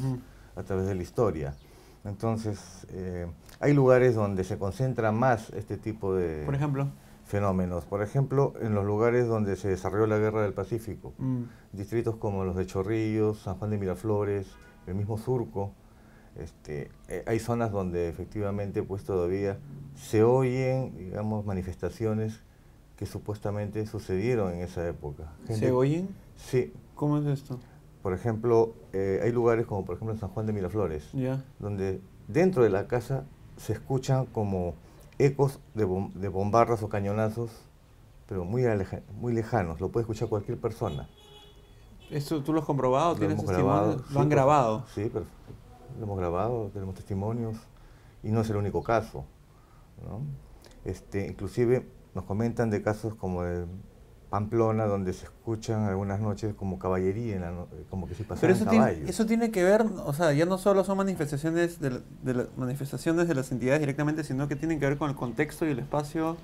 a 0.54 0.62
través 0.62 0.88
de 0.88 0.94
la 0.94 1.02
historia. 1.02 1.54
Entonces, 2.04 2.86
eh, 2.90 3.26
hay 3.60 3.72
lugares 3.72 4.14
donde 4.14 4.44
se 4.44 4.58
concentra 4.58 5.10
más 5.10 5.48
este 5.54 5.78
tipo 5.78 6.14
de 6.14 6.44
por 6.44 6.54
ejemplo? 6.54 6.88
fenómenos. 7.24 7.86
Por 7.86 8.02
ejemplo, 8.02 8.52
en 8.60 8.74
los 8.74 8.84
lugares 8.84 9.26
donde 9.26 9.56
se 9.56 9.68
desarrolló 9.68 10.06
la 10.06 10.18
Guerra 10.18 10.42
del 10.42 10.52
Pacífico, 10.52 11.14
mm. 11.16 11.44
distritos 11.72 12.16
como 12.16 12.44
los 12.44 12.56
de 12.56 12.66
Chorrillos, 12.66 13.38
San 13.38 13.54
Juan 13.54 13.70
de 13.70 13.78
Miraflores, 13.78 14.48
el 14.86 14.96
mismo 14.96 15.16
Surco, 15.16 15.72
este, 16.40 16.90
eh, 17.08 17.22
hay 17.26 17.38
zonas 17.38 17.70
donde 17.72 18.08
efectivamente 18.08 18.82
pues 18.82 19.04
todavía 19.04 19.58
se 19.94 20.22
oyen, 20.22 20.96
digamos, 20.96 21.44
manifestaciones 21.44 22.40
que 22.96 23.06
supuestamente 23.06 23.86
sucedieron 23.86 24.52
en 24.52 24.60
esa 24.60 24.86
época. 24.86 25.32
¿Se 25.48 25.70
oyen? 25.70 26.08
Sí. 26.36 26.72
¿Cómo 26.94 27.18
es 27.18 27.26
esto? 27.26 27.58
Por 28.02 28.14
ejemplo, 28.14 28.74
eh, 28.92 29.20
hay 29.22 29.32
lugares 29.32 29.66
como 29.66 29.84
por 29.84 29.96
ejemplo 29.96 30.16
San 30.16 30.30
Juan 30.30 30.46
de 30.46 30.52
Miraflores, 30.52 31.10
donde 31.58 32.00
dentro 32.28 32.62
de 32.62 32.70
la 32.70 32.86
casa 32.86 33.24
se 33.56 33.74
escuchan 33.74 34.26
como 34.26 34.74
ecos 35.18 35.60
de, 35.74 35.86
de 36.14 36.28
bombardas 36.28 36.82
o 36.82 36.88
cañonazos, 36.88 37.50
pero 38.26 38.44
muy, 38.44 38.64
muy 39.18 39.34
lejanos, 39.34 39.80
lo 39.80 39.90
puede 39.90 40.02
escuchar 40.02 40.28
cualquier 40.28 40.58
persona. 40.58 41.08
¿Esto 42.10 42.42
tú 42.42 42.52
lo 42.52 42.60
has 42.60 42.66
comprobado? 42.66 43.14
¿Tienes 43.16 43.42
¿Lo, 43.42 44.02
¿Lo 44.10 44.20
han 44.20 44.28
grabado? 44.28 44.84
Sí, 44.94 45.02
perfecto 45.04 45.59
lo 45.98 46.04
hemos 46.04 46.18
grabado, 46.18 46.70
tenemos 46.72 46.94
testimonios 46.94 47.56
y 48.22 48.30
no 48.30 48.40
es 48.40 48.50
el 48.50 48.56
único 48.56 48.82
caso. 48.82 49.24
Este, 50.84 51.26
inclusive 51.26 51.86
nos 52.14 52.24
comentan 52.24 52.70
de 52.70 52.82
casos 52.82 53.14
como 53.14 53.42
de 53.42 53.66
Pamplona, 54.30 54.86
donde 54.86 55.12
se 55.12 55.24
escuchan 55.24 55.84
algunas 55.84 56.20
noches 56.20 56.54
como 56.54 56.78
caballería, 56.78 57.52
como 57.90 58.06
que 58.06 58.14
si 58.14 58.22
pasaran 58.22 58.40
Pero 58.40 58.54
eso 58.54 58.70
Tiene, 58.70 59.10
eso 59.10 59.26
tiene 59.26 59.50
que 59.50 59.64
ver, 59.64 59.84
o 60.04 60.12
sea, 60.12 60.32
ya 60.32 60.46
no 60.46 60.56
solo 60.56 60.84
son 60.84 60.98
manifestaciones 60.98 61.80
de, 61.80 62.00
las 62.24 62.46
manifestaciones 62.56 63.26
de 63.26 63.34
las 63.34 63.50
entidades 63.50 63.80
directamente, 63.80 64.22
sino 64.22 64.46
que 64.46 64.54
tienen 64.54 64.78
que 64.78 64.86
ver 64.86 64.98
con 64.98 65.10
el 65.10 65.16
contexto 65.16 65.66
y 65.66 65.70
el 65.70 65.80
espacio 65.80 66.36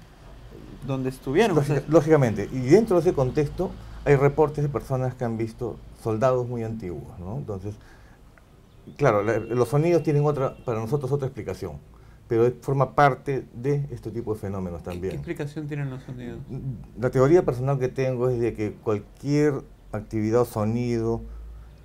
donde 0.87 1.11
estuvieron. 1.11 1.57
lógicamente, 1.89 2.49
y 2.53 2.59
dentro 2.61 2.97
de 2.97 3.03
ese 3.03 3.13
contexto 3.13 3.71
hay 4.05 4.17
reportes 4.17 4.65
de 4.65 4.69
personas 4.69 5.15
que 5.15 5.25
han 5.25 5.37
visto 5.37 5.77
soldados 6.03 6.47
muy 6.49 6.65
antiguos, 6.65 7.19
¿no? 7.21 7.39
Entonces, 7.39 7.75
claro, 8.97 9.23
los 9.23 9.69
sonidos 9.69 10.03
tienen 10.03 10.25
otra, 10.25 10.57
para 10.65 10.81
nosotros 10.81 11.11
otra 11.13 11.27
explicación, 11.27 11.79
pero 12.29 12.51
forma 12.61 12.95
parte 12.95 13.47
de 13.55 13.87
este 13.91 14.11
tipo 14.11 14.35
de 14.35 14.41
fenómenos 14.41 14.83
también. 14.83 15.11
¿Qué, 15.11 15.17
explicación 15.17 15.67
tienen 15.67 15.91
los 15.91 16.03
sonidos? 16.03 16.39
La 16.99 17.11
teoría 17.11 17.45
personal 17.45 17.79
que 17.79 17.89
tengo 17.89 18.29
es 18.29 18.41
de 18.41 18.55
que 18.55 18.73
cualquier 18.73 19.63
actividad 19.93 20.43
o 20.43 20.45
sonido 20.45 21.23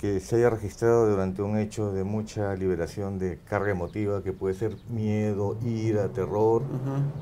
que 0.02 0.20
se 0.20 0.38
haya 0.38 0.50
registrado 0.50 1.08
durante 1.08 1.44
un 1.44 1.60
hecho 1.60 1.94
de 1.94 2.04
mucha 2.04 2.56
liberación 2.56 3.20
de 3.20 3.38
carga 3.48 3.70
emotiva, 3.70 4.24
que 4.24 4.34
puede 4.34 4.56
ser 4.56 4.76
miedo, 4.90 5.60
ira, 5.64 6.08
terror, 6.10 6.64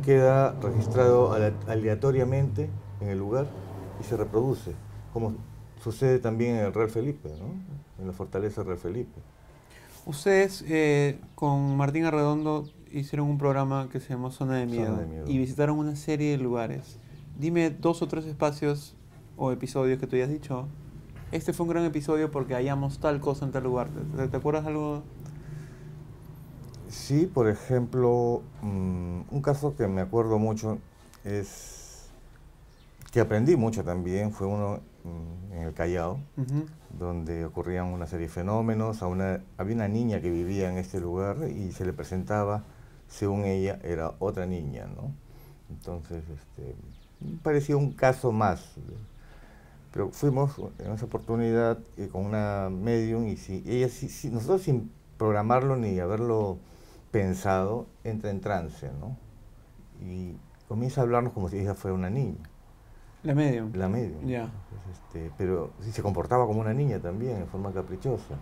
queda 0.05 0.55
registrado 0.61 1.33
aleatoriamente 1.67 2.69
en 3.01 3.09
el 3.09 3.17
lugar 3.17 3.47
y 3.99 4.05
se 4.05 4.15
reproduce, 4.15 4.71
como 5.11 5.35
sucede 5.83 6.19
también 6.19 6.55
en 6.55 6.65
el 6.67 6.73
Real 6.73 6.89
Felipe, 6.89 7.29
en 7.99 8.07
la 8.07 8.13
fortaleza 8.13 8.63
Real 8.63 8.77
Felipe. 8.77 9.19
Ustedes 10.09 10.65
eh, 10.67 11.19
con 11.35 11.77
Martín 11.77 12.03
Arredondo 12.03 12.67
hicieron 12.91 13.29
un 13.29 13.37
programa 13.37 13.89
que 13.91 13.99
se 13.99 14.09
llamó 14.09 14.31
Zona 14.31 14.55
de, 14.55 14.65
Miedo, 14.65 14.99
y 15.27 15.37
visitaron 15.37 15.77
una 15.77 15.95
serie 15.95 16.31
de 16.31 16.39
lugares. 16.39 16.97
Dime 17.37 17.69
dos 17.69 18.01
o 18.01 18.07
tres 18.07 18.25
espacios 18.25 18.95
o 19.37 19.51
episodios 19.51 19.99
que 19.99 20.07
tú 20.07 20.15
hayas 20.15 20.29
dicho. 20.29 20.67
Este 21.31 21.53
fue 21.53 21.67
un 21.67 21.69
gran 21.73 21.85
episodio 21.85 22.31
porque 22.31 22.55
hallamos 22.55 22.97
tal 22.97 23.19
cosa 23.19 23.45
en 23.45 23.51
tal 23.51 23.65
lugar. 23.65 23.89
¿Te, 24.31 24.35
acuerdas 24.35 24.65
algo? 24.65 25.03
Sí, 26.87 27.29
por 27.31 27.47
ejemplo, 27.47 28.41
mm, 28.63 29.21
un 29.29 29.41
caso 29.43 29.75
que 29.75 29.87
me 29.87 30.01
acuerdo 30.01 30.39
mucho 30.39 30.79
es 31.23 32.09
que 33.11 33.19
aprendí 33.19 33.55
mucho 33.55 33.83
también, 33.83 34.31
fue 34.31 34.47
uno 34.47 34.79
mm, 35.03 35.53
en 35.53 35.61
el 35.67 35.73
Callao, 35.75 36.19
donde 36.97 37.45
ocurrían 37.45 37.87
una 37.87 38.07
serie 38.07 38.27
de 38.27 38.33
fenómenos. 38.33 39.01
A 39.01 39.07
una, 39.07 39.41
había 39.57 39.75
una 39.75 39.87
niña 39.87 40.21
que 40.21 40.29
vivía 40.29 40.69
en 40.69 40.77
este 40.77 40.99
lugar 40.99 41.49
y 41.49 41.71
se 41.71 41.85
le 41.85 41.93
presentaba, 41.93 42.63
según 43.07 43.45
ella, 43.45 43.79
era 43.83 44.13
otra 44.19 44.45
niña, 44.45 44.87
¿no? 44.87 45.11
Entonces, 45.69 46.23
este, 46.29 46.75
parecía 47.43 47.77
un 47.77 47.91
caso 47.91 48.31
más. 48.31 48.75
Pero 49.91 50.09
fuimos 50.11 50.51
en 50.79 50.91
esa 50.91 51.05
oportunidad 51.05 51.79
eh, 51.97 52.09
con 52.11 52.25
una 52.25 52.69
medium 52.69 53.27
y 53.27 53.37
si, 53.37 53.63
ella, 53.67 53.89
si, 53.89 54.29
nosotros 54.29 54.61
sin 54.61 54.91
programarlo 55.17 55.75
ni 55.75 55.99
haberlo 55.99 56.57
pensado, 57.11 57.87
entra 58.03 58.29
en 58.29 58.41
trance, 58.41 58.89
¿no? 58.99 59.17
Y 60.05 60.37
comienza 60.67 61.01
a 61.01 61.03
hablarnos 61.03 61.33
como 61.33 61.49
si 61.49 61.57
ella 61.57 61.73
fuera 61.73 61.95
una 61.95 62.09
niña. 62.09 62.48
La 63.23 63.35
medium. 63.35 63.71
La 63.73 63.89
medium. 63.89 64.25
Ya. 64.25 64.49
Este, 64.91 65.31
pero 65.37 65.71
sí 65.81 65.91
se 65.91 66.01
comportaba 66.01 66.45
como 66.45 66.61
una 66.61 66.73
niña 66.73 66.99
también, 66.99 67.37
en 67.37 67.47
forma 67.47 67.71
caprichosa. 67.71 68.35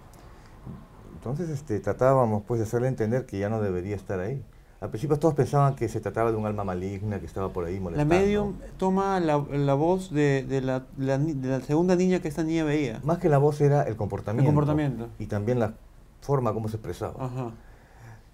Entonces 1.13 1.49
este, 1.49 1.79
tratábamos 1.79 2.43
pues 2.47 2.59
de 2.59 2.65
hacerle 2.65 2.87
entender 2.87 3.25
que 3.25 3.39
ya 3.39 3.49
no 3.49 3.61
debería 3.61 3.95
estar 3.95 4.19
ahí. 4.19 4.43
Al 4.79 4.89
principio 4.89 5.17
todos 5.17 5.33
pensaban 5.33 5.75
que 5.75 5.89
se 5.89 5.99
trataba 5.99 6.31
de 6.31 6.37
un 6.37 6.45
alma 6.45 6.63
maligna 6.63 7.19
que 7.19 7.25
estaba 7.25 7.49
por 7.49 7.65
ahí 7.65 7.79
molestando. 7.79 8.13
La 8.13 8.21
medium 8.21 8.53
toma 8.77 9.19
la, 9.19 9.43
la 9.49 9.73
voz 9.73 10.11
de, 10.11 10.45
de, 10.47 10.61
la, 10.61 10.85
de, 10.95 11.35
la, 11.47 11.61
segunda 11.61 11.95
niña 11.95 12.19
que 12.19 12.27
esta 12.27 12.43
niña 12.43 12.63
veía. 12.63 13.01
Más 13.03 13.17
que 13.17 13.27
la 13.27 13.39
voz 13.39 13.59
era 13.61 13.81
el 13.83 13.95
comportamiento. 13.95 14.47
El 14.47 14.55
comportamiento. 14.55 15.09
Y 15.17 15.25
también 15.25 15.59
la 15.59 15.73
forma 16.21 16.53
como 16.53 16.67
se 16.69 16.75
expresaba. 16.75 17.25
Ajá. 17.25 17.51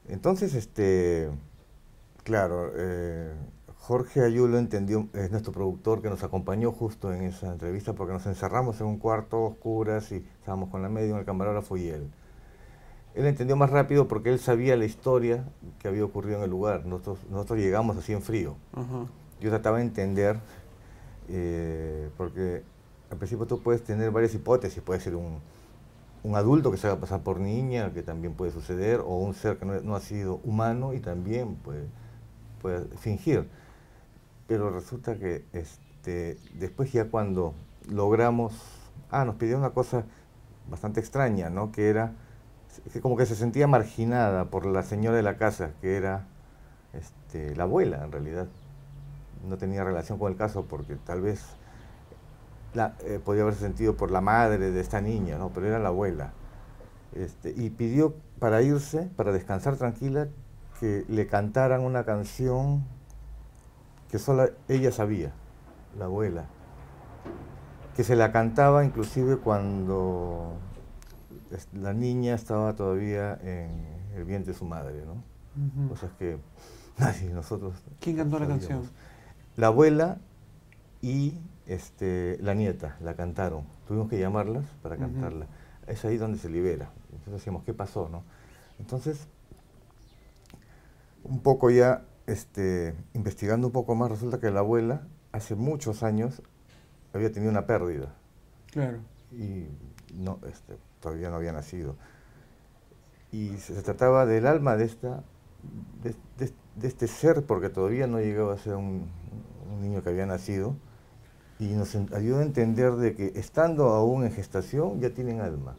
Entonces, 0.09 0.53
este, 0.53 1.29
claro, 2.25 2.71
eh, 2.75 3.33
Jorge 3.85 4.21
Ayulo 4.23 4.59
entendió, 4.59 5.09
es 5.11 5.29
nuestro 5.29 5.51
productor 5.51 6.01
que 6.01 6.09
nos 6.09 6.23
acompañó 6.23 6.71
justo 6.71 7.13
en 7.13 7.21
esa 7.23 7.51
entrevista 7.51 7.91
porque 7.91 8.13
nos 8.13 8.25
encerramos 8.27 8.79
en 8.79 8.87
un 8.87 8.97
cuarto 8.97 9.43
oscuras 9.43 10.09
y 10.13 10.25
estábamos 10.39 10.69
con 10.69 10.81
la 10.81 10.87
media, 10.87 11.17
el 11.17 11.25
camarógrafo 11.25 11.75
y 11.75 11.89
él. 11.89 12.09
Él 13.13 13.25
entendió 13.25 13.57
más 13.57 13.71
rápido 13.71 14.07
porque 14.07 14.31
él 14.31 14.39
sabía 14.39 14.77
la 14.77 14.85
historia 14.85 15.43
que 15.79 15.89
había 15.89 16.05
ocurrido 16.05 16.37
en 16.37 16.45
el 16.45 16.49
lugar. 16.49 16.85
Nosotros, 16.85 17.19
nosotros 17.29 17.59
llegamos 17.59 17.97
así 17.97 18.13
en 18.13 18.21
frío. 18.21 18.55
Yo 19.41 19.49
trataba 19.49 19.79
de 19.79 19.83
entender, 19.83 20.39
eh, 21.27 22.09
porque 22.15 22.63
al 23.11 23.17
principio 23.17 23.47
tú 23.47 23.61
puedes 23.61 23.83
tener 23.83 24.11
varias 24.11 24.33
hipótesis. 24.33 24.81
Puede 24.81 25.01
ser 25.01 25.17
un, 25.17 25.39
un, 26.23 26.35
adulto 26.37 26.71
que 26.71 26.77
se 26.77 26.87
haga 26.87 27.01
pasar 27.01 27.21
por 27.21 27.37
niña, 27.37 27.91
que 27.93 28.01
también 28.01 28.33
puede 28.33 28.53
suceder, 28.53 29.01
o 29.01 29.17
un 29.17 29.33
ser 29.33 29.57
que 29.57 29.65
no, 29.65 29.77
no 29.81 29.97
ha 29.97 29.99
sido 29.99 30.39
humano 30.45 30.93
y 30.93 31.01
también 31.01 31.55
puede, 31.55 31.83
puede 32.61 32.85
fingir 32.95 33.49
pero 34.47 34.69
resulta 34.69 35.15
que 35.17 35.45
este, 35.53 36.37
después 36.53 36.91
ya 36.91 37.05
cuando 37.05 37.53
logramos, 37.89 38.53
ah, 39.09 39.25
nos 39.25 39.35
pidió 39.35 39.57
una 39.57 39.71
cosa 39.71 40.05
bastante 40.69 40.99
extraña, 40.99 41.49
¿no? 41.49 41.71
Que 41.71 41.89
era, 41.89 42.13
que 42.91 43.01
como 43.01 43.17
que 43.17 43.25
se 43.25 43.35
sentía 43.35 43.67
marginada 43.67 44.45
por 44.45 44.65
la 44.65 44.83
señora 44.83 45.17
de 45.17 45.23
la 45.23 45.37
casa, 45.37 45.71
que 45.81 45.95
era 45.95 46.27
este, 46.93 47.55
la 47.55 47.63
abuela 47.63 48.03
en 48.03 48.11
realidad. 48.11 48.47
No 49.47 49.57
tenía 49.57 49.83
relación 49.83 50.17
con 50.17 50.31
el 50.31 50.37
caso 50.37 50.65
porque 50.65 50.95
tal 50.95 51.21
vez 51.21 51.41
la, 52.73 52.95
eh, 53.01 53.19
podía 53.23 53.43
haberse 53.43 53.61
sentido 53.61 53.95
por 53.95 54.11
la 54.11 54.21
madre 54.21 54.71
de 54.71 54.79
esta 54.79 55.01
niña, 55.01 55.37
¿no? 55.37 55.49
Pero 55.49 55.67
era 55.67 55.79
la 55.79 55.89
abuela. 55.89 56.31
Este, 57.13 57.53
y 57.55 57.69
pidió 57.69 58.15
para 58.39 58.61
irse, 58.61 59.09
para 59.15 59.31
descansar 59.31 59.77
tranquila, 59.77 60.27
que 60.79 61.05
le 61.07 61.27
cantaran 61.27 61.81
una 61.81 62.03
canción 62.03 62.83
que 64.13 64.19
solo 64.19 64.47
ella 64.67 64.91
sabía, 64.91 65.33
la 65.97 66.05
abuela, 66.05 66.45
que 67.95 68.03
se 68.03 68.15
la 68.15 68.31
cantaba 68.31 68.85
inclusive 68.85 69.37
cuando 69.37 70.53
la 71.73 71.93
niña 71.93 72.35
estaba 72.35 72.75
todavía 72.75 73.39
en 73.41 73.71
el 74.15 74.23
vientre 74.23 74.53
de 74.53 74.59
su 74.59 74.65
madre, 74.65 75.03
¿no? 75.03 75.23
Cosas 75.89 76.11
que 76.19 76.37
nadie, 76.99 77.31
nosotros... 77.31 77.73
¿Quién 77.99 78.17
cantó 78.17 78.37
la 78.37 78.47
canción? 78.47 78.83
La 79.55 79.67
abuela 79.67 80.19
y 81.01 81.39
este, 81.65 82.37
la 82.39 82.53
nieta 82.53 82.97
la 83.01 83.15
cantaron. 83.15 83.63
Tuvimos 83.87 84.09
que 84.09 84.19
llamarlas 84.19 84.65
para 84.83 84.95
cantarla. 84.95 85.47
Es 85.87 86.05
ahí 86.05 86.17
donde 86.17 86.37
se 86.37 86.51
libera. 86.51 86.91
Entonces 87.13 87.33
decíamos, 87.33 87.63
¿qué 87.63 87.73
pasó? 87.73 88.09
No? 88.09 88.21
Entonces, 88.77 89.27
un 91.23 91.39
poco 91.39 91.71
ya 91.71 92.03
este, 92.27 92.95
investigando 93.13 93.67
un 93.67 93.73
poco 93.73 93.95
más, 93.95 94.09
resulta 94.11 94.39
que 94.39 94.49
la 94.51 94.59
abuela 94.61 95.07
hace 95.31 95.55
muchos 95.55 96.03
años 96.03 96.41
había 97.13 97.31
tenido 97.31 97.51
una 97.51 97.65
pérdida 97.65 98.13
Claro. 98.71 98.99
y 99.31 99.67
no, 100.13 100.39
este, 100.47 100.77
todavía 100.99 101.29
no 101.29 101.35
había 101.37 101.51
nacido. 101.53 101.95
Y 103.31 103.57
se, 103.57 103.75
se 103.75 103.81
trataba 103.81 104.25
del 104.25 104.45
alma 104.47 104.75
de, 104.77 104.85
esta, 104.85 105.23
de, 106.03 106.15
de- 106.37 106.53
de 106.75 106.87
este 106.87 107.07
ser, 107.07 107.45
porque 107.45 107.69
todavía 107.69 108.07
no 108.07 108.19
llegaba 108.19 108.53
a 108.53 108.57
ser 108.57 108.75
un, 108.75 109.07
un 109.71 109.81
niño 109.81 110.01
que 110.03 110.09
había 110.09 110.25
nacido, 110.25 110.75
y 111.59 111.67
nos 111.73 111.95
ayudó 111.95 112.39
a 112.39 112.43
entender 112.43 112.93
de 112.93 113.15
que 113.15 113.31
estando 113.35 113.89
aún 113.89 114.23
en 114.25 114.31
gestación 114.31 114.99
ya 114.99 115.11
tienen 115.11 115.39
alma, 115.41 115.75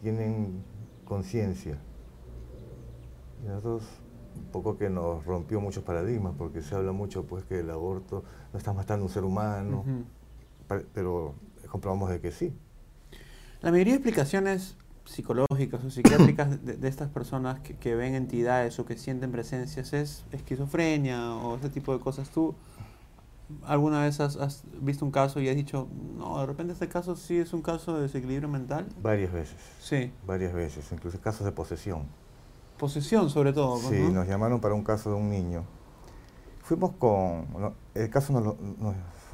tienen 0.00 0.62
conciencia. 1.04 1.78
Y 3.44 3.48
nosotros 3.48 3.82
un 4.36 4.44
poco 4.52 4.76
que 4.78 4.88
nos 4.90 5.24
rompió 5.24 5.60
muchos 5.60 5.82
paradigmas, 5.84 6.34
porque 6.36 6.62
se 6.62 6.74
habla 6.74 6.92
mucho 6.92 7.24
pues 7.24 7.44
que 7.44 7.60
el 7.60 7.70
aborto 7.70 8.24
no 8.52 8.58
está 8.58 8.72
matando 8.72 9.04
a 9.04 9.08
un 9.08 9.12
ser 9.12 9.24
humano, 9.24 9.80
Ujú. 9.80 10.04
pa- 10.68 10.82
pero 10.94 11.34
comprobamos 11.70 12.10
de 12.10 12.20
que 12.20 12.32
sí. 12.32 12.52
La 13.60 13.70
mayoría 13.70 13.92
de 13.94 13.98
explicaciones 13.98 14.76
psicológicas 15.04 15.84
o 15.84 15.90
psiquiátricas 15.90 16.50
de, 16.64 16.76
de 16.76 16.88
estas 16.88 17.08
personas 17.08 17.60
que, 17.60 17.74
que 17.76 17.94
ven 17.94 18.14
entidades 18.14 18.78
o 18.78 18.84
que 18.86 18.96
sienten 18.96 19.32
presencias 19.32 19.92
es 19.92 20.24
esquizofrenia 20.32 21.34
o 21.36 21.56
ese 21.56 21.68
tipo 21.70 21.92
de 21.92 22.00
cosas. 22.00 22.30
¿Tú 22.30 22.54
alguna 23.64 24.02
vez 24.02 24.20
has, 24.20 24.36
has 24.36 24.64
visto 24.80 25.04
un 25.04 25.10
caso 25.10 25.40
y 25.40 25.48
has 25.48 25.56
dicho, 25.56 25.88
no, 26.16 26.38
de 26.40 26.46
repente 26.46 26.72
este 26.72 26.88
caso 26.88 27.16
sí 27.16 27.36
es 27.36 27.52
un 27.52 27.62
caso 27.62 27.94
de 27.96 28.02
desequilibrio 28.02 28.48
mental? 28.48 28.86
Varias 29.02 29.32
veces, 29.32 29.56
Sí. 29.80 30.12
varias 30.26 30.52
veces, 30.54 30.90
incluso 30.92 31.20
casos 31.20 31.44
de 31.44 31.52
posesión. 31.52 32.06
Posesión 32.82 33.30
sobre 33.30 33.52
todo. 33.52 33.76
Sí, 33.76 33.94
¿no? 33.96 34.10
nos 34.10 34.26
llamaron 34.26 34.60
para 34.60 34.74
un 34.74 34.82
caso 34.82 35.10
de 35.10 35.14
un 35.14 35.30
niño. 35.30 35.62
Fuimos 36.62 36.90
con, 36.96 37.46
el 37.94 38.10
caso 38.10 38.32
nos, 38.32 38.56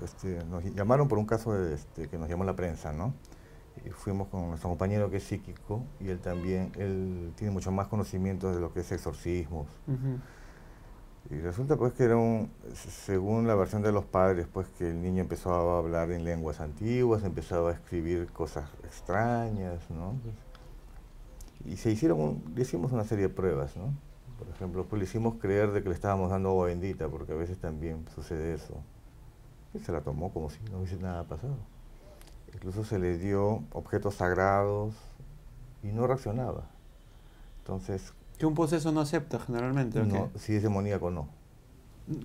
este, 0.05 0.45
nos 0.45 0.63
llamaron 0.75 1.09
por 1.09 1.17
un 1.17 1.25
caso 1.25 1.55
de, 1.55 1.73
este, 1.73 2.09
que 2.09 2.19
nos 2.19 2.29
llamó 2.29 2.45
la 2.45 2.55
prensa, 2.55 2.93
¿no? 2.93 3.15
Y 3.87 3.89
fuimos 3.89 4.29
con 4.29 4.49
nuestro 4.49 4.69
compañero 4.69 5.09
que 5.09 5.17
es 5.17 5.25
psíquico 5.25 5.83
y 5.99 6.11
él 6.11 6.21
también, 6.21 6.73
él 6.77 7.33
tiene 7.37 7.51
mucho 7.51 7.73
más 7.73 7.89
conocimiento 7.89 8.53
de 8.53 8.61
lo 8.61 8.71
que 8.75 8.81
es 8.81 8.93
exorcismos. 8.93 9.67
Y 11.31 11.37
resulta 11.37 11.79
pues 11.79 11.95
que 11.95 12.05
era 12.05 12.19
un, 12.19 12.51
según 12.75 13.47
la 13.47 13.55
versión 13.55 13.81
de 13.81 13.93
los 13.93 14.05
padres, 14.05 14.47
pues 14.53 14.69
que 14.77 14.91
el 14.91 15.01
niño 15.01 15.23
empezó 15.23 15.55
a 15.55 15.79
hablar 15.79 16.11
en 16.11 16.23
lenguas 16.23 16.61
antiguas, 16.61 17.25
empezaba 17.25 17.71
a 17.71 17.73
escribir 17.73 18.31
cosas 18.31 18.69
extrañas, 18.85 19.89
¿no? 19.89 20.17
Y 21.65 21.77
se 21.77 21.91
hicieron, 21.91 22.21
un- 22.21 22.53
le 22.55 22.63
hicimos 22.63 22.93
una 22.93 23.05
serie 23.05 23.29
de 23.29 23.35
pruebas, 23.35 23.77
¿no? 23.77 23.93
Por 24.39 24.49
ejemplo, 24.49 24.85
pues 24.87 24.99
le 25.01 25.05
hicimos 25.05 25.35
creer 25.41 25.73
de 25.73 25.83
que 25.83 25.89
le 25.89 25.95
estábamos 25.95 26.31
dando 26.31 26.51
agua 26.51 26.67
bendita, 26.67 27.09
porque 27.09 27.33
a 27.33 27.37
veces 27.37 27.59
también 27.59 28.05
sucede 28.15 28.55
eso. 28.55 28.75
Y 29.75 29.81
se 29.81 29.91
la 29.93 30.01
tomó 30.01 30.33
como 30.33 30.49
si 30.51 30.59
no 30.71 30.79
hubiese 30.79 30.97
nada 30.97 31.25
pasado. 31.25 31.57
Incluso 32.55 32.85
se 32.85 32.99
le 32.99 33.19
dio 33.19 33.63
objetos 33.73 34.15
sagrados 34.15 34.95
y 35.83 35.89
no 35.89 36.07
reaccionaba. 36.07 36.65
Entonces, 37.61 38.13
Que 38.39 38.47
un 38.47 38.55
poseso 38.55 38.93
no 38.93 39.01
acepta 39.01 39.39
generalmente. 39.41 40.03
no, 40.05 40.31
si 40.37 40.55
es 40.55 40.63
demoníaco, 40.63 41.11
no. 41.11 41.29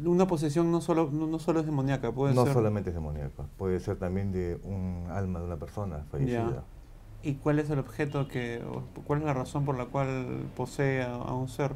Una 0.05 0.25
posesión 0.27 0.71
no 0.71 0.79
solo, 0.79 1.09
no, 1.11 1.27
no 1.27 1.39
solo 1.39 1.59
es 1.59 1.65
demoníaca, 1.65 2.11
puede 2.13 2.33
no 2.33 2.45
ser... 2.45 2.53
solamente 2.53 2.91
es 2.91 2.95
demoníaco, 2.95 3.47
puede 3.57 3.79
ser 3.81 3.97
también 3.97 4.31
de 4.31 4.57
un 4.63 5.07
alma 5.11 5.39
de 5.39 5.45
una 5.45 5.57
persona 5.57 6.05
fallecida. 6.09 6.63
¿Y 7.23 7.35
cuál 7.35 7.59
es 7.59 7.69
el 7.69 7.79
objeto 7.79 8.27
que, 8.27 8.61
cuál 9.05 9.19
es 9.19 9.25
la 9.25 9.33
razón 9.33 9.65
por 9.65 9.77
la 9.77 9.85
cual 9.85 10.49
posee 10.55 11.01
a, 11.01 11.13
a 11.15 11.33
un 11.33 11.47
ser? 11.47 11.71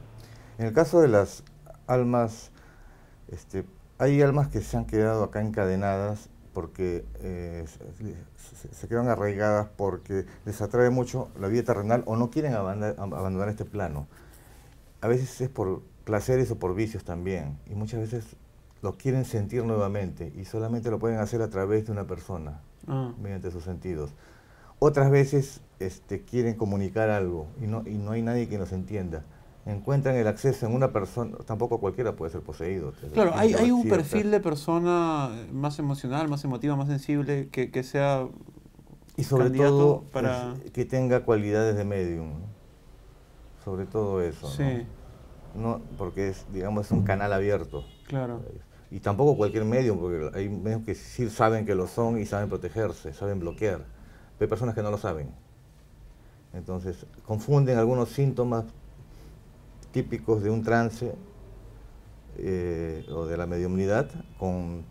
En 0.57 0.65
el 0.67 0.73
caso 0.73 1.01
de 1.01 1.07
las 1.07 1.43
almas, 1.87 2.51
este, 3.29 3.65
hay 3.99 4.21
almas 4.21 4.49
que 4.49 4.61
se 4.61 4.77
han 4.77 4.85
quedado 4.85 5.23
acá 5.23 5.41
encadenadas 5.41 6.29
porque 6.53 7.05
eh, 7.21 7.65
se, 8.37 8.73
se- 8.73 8.87
quedan 8.87 9.09
arraigadas 9.09 9.69
porque 9.77 10.25
les 10.45 10.61
atrae 10.61 10.89
mucho 10.89 11.29
la 11.39 11.47
vida 11.49 11.63
terrenal 11.63 12.03
o 12.07 12.15
no 12.17 12.31
quieren 12.31 12.53
abandonar 12.55 13.49
este 13.49 13.65
plano. 13.65 14.07
A 15.01 15.07
veces 15.07 15.41
es 15.41 15.49
por 15.49 15.81
placeres 16.05 16.51
o 16.51 16.59
por 16.59 16.75
vicios 16.75 17.03
también 17.03 17.57
y 17.67 17.75
muchas 17.75 18.01
veces 18.01 18.35
lo 18.81 18.97
quieren 18.97 19.25
sentir 19.25 19.63
nuevamente 19.65 20.33
y 20.35 20.45
solamente 20.45 20.91
lo 20.91 20.99
pueden 20.99 21.19
hacer 21.19 21.41
a 21.41 21.49
través 21.49 21.85
de 21.87 21.91
una 21.93 22.07
persona. 22.07 22.61
Ah, 22.87 23.13
mediante 23.21 23.51
sus 23.51 23.63
sentidos. 23.63 24.11
Otras 24.79 25.09
veces 25.09 25.61
este, 25.79 26.21
quieren 26.23 26.55
comunicar 26.55 27.09
algo 27.09 27.47
y 27.61 27.67
no, 27.67 27.83
y 27.85 27.95
no 27.95 28.11
hay 28.11 28.21
nadie 28.21 28.47
que 28.47 28.57
los 28.57 28.71
entienda. 28.71 29.23
Encuentran 29.65 30.15
el 30.15 30.27
acceso 30.27 30.65
en 30.65 30.73
una 30.73 30.93
persona, 30.93 31.35
tampoco 31.45 31.79
cualquiera 31.79 32.15
puede 32.15 32.31
ser 32.31 32.41
poseído. 32.41 32.93
Claro, 33.13 33.31
hay, 33.35 33.53
hay 33.53 33.69
un 33.71 33.81
Cierta- 33.83 33.97
perfil 33.97 34.31
de 34.31 34.39
persona 34.39 35.29
más 35.51 35.77
emocional, 35.79 36.29
más 36.29 36.43
emotiva, 36.45 36.75
más 36.75 36.87
sensible, 36.87 37.49
que, 37.51 37.69
que 37.71 37.83
sea... 37.83 38.27
Y 39.17 39.23
sobre 39.23 39.45
candidato 39.45 39.77
todo 39.77 40.03
para- 40.13 40.53
es 40.63 40.71
que 40.71 40.85
tenga 40.85 41.25
cualidades 41.25 41.75
de 41.75 41.83
medium. 41.83 42.29
¿no? 42.29 42.45
Sobre 43.65 43.85
todo 43.87 44.21
eso. 44.21 44.47
¿no? 44.47 44.53
Sí, 44.53 44.85
No, 45.55 45.81
porque 45.97 46.29
es, 46.29 46.45
digamos, 46.53 46.85
es 46.85 46.91
un 46.91 47.03
canal 47.03 47.33
abierto. 47.33 47.83
claro. 48.07 48.41
Y 48.89 49.01
tampoco 49.01 49.35
cualquier 49.35 49.65
medium, 49.65 49.99
porque 49.99 50.31
hay 50.33 50.47
medios 50.47 50.83
que 50.83 50.95
sí 50.95 51.29
saben 51.29 51.65
que 51.65 51.75
lo 51.75 51.87
son 51.87 52.19
y 52.21 52.25
saben 52.25 52.47
protegerse, 52.47 53.11
saben 53.11 53.41
bloquear. 53.41 53.81
Hay 54.39 54.47
personas 54.47 54.75
que 54.75 54.83
no 54.83 54.91
lo 54.91 54.97
saben. 54.97 55.29
Entonces, 56.53 57.05
confunden 57.25 57.77
algunos 57.77 58.09
síntomas 58.09 58.65
típicos 59.91 60.43
de 60.43 60.49
un 60.49 60.63
trance 60.63 61.13
eh, 62.37 63.05
o 63.11 63.25
de 63.25 63.37
la 63.37 63.47
mediumnidad 63.47 64.09
con 64.39 64.83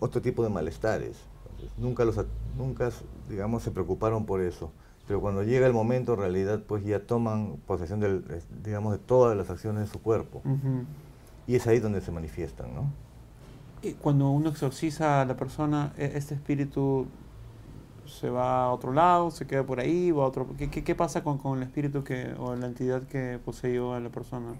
otro 0.00 0.20
tipo 0.20 0.42
de 0.42 0.48
malestares. 0.48 1.16
Entonces, 1.50 1.78
nunca, 1.78 2.04
los, 2.04 2.16
nunca, 2.56 2.90
digamos, 3.28 3.62
se 3.62 3.70
preocuparon 3.70 4.24
por 4.26 4.40
eso. 4.40 4.70
Pero 5.06 5.20
cuando 5.20 5.42
llega 5.42 5.66
el 5.66 5.72
momento, 5.72 6.14
en 6.14 6.20
realidad, 6.20 6.62
pues 6.66 6.84
ya 6.84 7.00
toman 7.00 7.58
posesión 7.66 8.00
del, 8.00 8.24
eh, 8.28 8.42
digamos, 8.64 8.92
de 8.92 8.98
todas 8.98 9.36
las 9.36 9.50
acciones 9.50 9.82
de 9.82 9.86
su 9.92 10.00
cuerpo. 10.00 10.38
Ujú. 10.44 10.84
Y 11.46 11.54
es 11.54 11.66
ahí 11.66 11.78
donde 11.78 12.00
se 12.00 12.10
manifiestan, 12.10 12.74
¿no? 12.74 12.90
Y 13.82 13.92
cuando 13.92 14.30
uno 14.30 14.50
exorciza 14.50 15.20
a 15.20 15.24
la 15.24 15.36
persona, 15.36 15.92
e- 15.96 16.12
este 16.14 16.34
espíritu 16.34 17.06
se 18.06 18.30
va 18.30 18.64
a 18.64 18.72
otro 18.72 18.92
lado, 18.92 19.30
se 19.30 19.46
queda 19.46 19.64
por 19.64 19.80
ahí, 19.80 20.10
va 20.10 20.24
a 20.24 20.26
otro... 20.26 20.46
¿Qué, 20.56 20.70
qué, 20.70 20.84
qué 20.84 20.94
pasa 20.94 21.22
con, 21.22 21.38
con 21.38 21.58
el 21.58 21.64
espíritu 21.64 22.04
que, 22.04 22.34
o 22.38 22.54
la 22.54 22.66
entidad 22.66 23.02
que 23.02 23.38
poseyó 23.44 23.94
a 23.94 24.00
la 24.00 24.08
persona? 24.08 24.54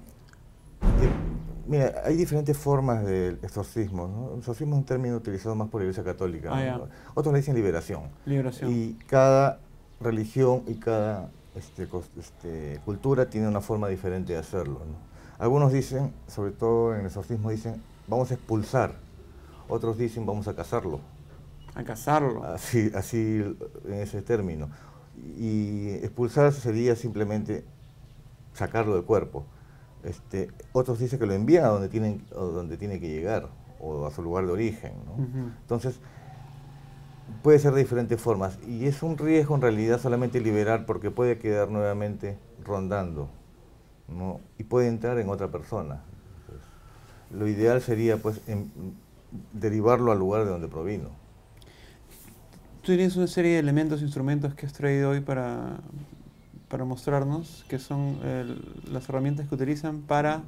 Mira, 1.66 1.94
hay 2.04 2.16
diferentes 2.16 2.56
formas 2.56 3.04
del 3.04 3.38
exorcismo. 3.42 4.06
¿no? 4.06 4.38
Exorcismo 4.38 4.74
es 4.74 4.80
un 4.80 4.84
término 4.84 5.16
utilizado 5.16 5.54
más 5.54 5.68
por 5.68 5.80
la 5.80 5.86
Iglesia 5.86 6.04
Católica. 6.04 6.50
Ah. 6.52 6.80
Otros 7.14 7.32
le 7.32 7.40
dicen 7.40 7.54
liberación. 7.54 8.02
Liberación. 8.24 8.72
Y 8.72 8.94
cada 9.06 9.58
religión 10.00 10.62
y 10.66 10.74
cada 10.74 11.30
este, 11.56 11.88
este, 12.18 12.80
cultura 12.84 13.28
tiene 13.28 13.48
una 13.48 13.60
forma 13.60 13.88
diferente 13.88 14.32
de 14.34 14.38
hacerlo. 14.38 14.80
¿no? 14.80 14.96
Algunos 15.38 15.72
dicen, 15.72 16.12
sobre 16.28 16.52
todo 16.52 16.94
en 16.94 17.00
el 17.00 17.06
exorcismo, 17.06 17.50
dicen, 17.50 17.82
vamos 18.06 18.30
a 18.30 18.34
expulsar. 18.34 18.94
Otros 19.68 19.98
dicen, 19.98 20.24
vamos 20.24 20.46
a 20.46 20.54
casarlo. 20.54 21.00
A 21.76 21.84
cazarlo. 21.84 22.42
Así, 22.44 22.90
así 22.94 23.44
en 23.84 23.94
ese 23.94 24.22
término. 24.22 24.70
Y 25.38 25.90
expulsar 26.02 26.52
sería 26.52 26.96
simplemente 26.96 27.64
sacarlo 28.54 28.94
del 28.94 29.04
cuerpo. 29.04 29.44
Este, 30.02 30.50
otros 30.72 30.98
dicen 30.98 31.18
que 31.18 31.26
lo 31.26 31.34
envían 31.34 31.64
a 31.64 31.68
donde, 31.68 31.88
tienen, 31.88 32.24
a 32.32 32.40
donde 32.40 32.76
tiene 32.76 32.98
que 33.00 33.08
llegar, 33.08 33.48
o 33.80 34.06
a 34.06 34.10
su 34.10 34.22
lugar 34.22 34.46
de 34.46 34.52
origen. 34.52 34.92
Entonces, 35.62 36.00
puede 37.42 37.58
ser 37.58 37.72
de 37.72 37.80
diferentes 37.80 38.20
formas. 38.20 38.58
Y 38.66 38.86
es 38.86 39.02
un 39.02 39.18
riesgo 39.18 39.54
en 39.54 39.62
realidad 39.62 40.00
solamente 40.00 40.40
liberar 40.40 40.86
porque 40.86 41.10
puede 41.10 41.38
quedar 41.38 41.70
nuevamente 41.70 42.38
rondando. 42.64 43.28
¿no? 44.08 44.40
Y 44.58 44.64
puede 44.64 44.88
entrar 44.88 45.18
en 45.18 45.28
otra 45.28 45.48
persona. 45.48 46.02
Entonces, 46.40 46.66
lo 47.32 47.48
ideal 47.48 47.80
sería 47.82 48.16
pues 48.16 48.40
derivarlo 49.52 50.12
al 50.12 50.18
lugar 50.18 50.44
de 50.44 50.50
donde 50.50 50.68
provino. 50.68 51.25
Tú 52.86 52.92
tienes 52.92 53.16
una 53.16 53.26
serie 53.26 53.54
de 53.54 53.58
elementos, 53.58 54.00
instrumentos 54.00 54.54
que 54.54 54.64
has 54.64 54.72
traído 54.72 55.10
hoy 55.10 55.18
para, 55.18 55.78
para 56.68 56.84
mostrarnos, 56.84 57.64
que 57.68 57.80
son 57.80 58.16
las 58.92 59.08
herramientas 59.08 59.48
que 59.48 59.56
utilizan 59.56 60.02
para... 60.02 60.42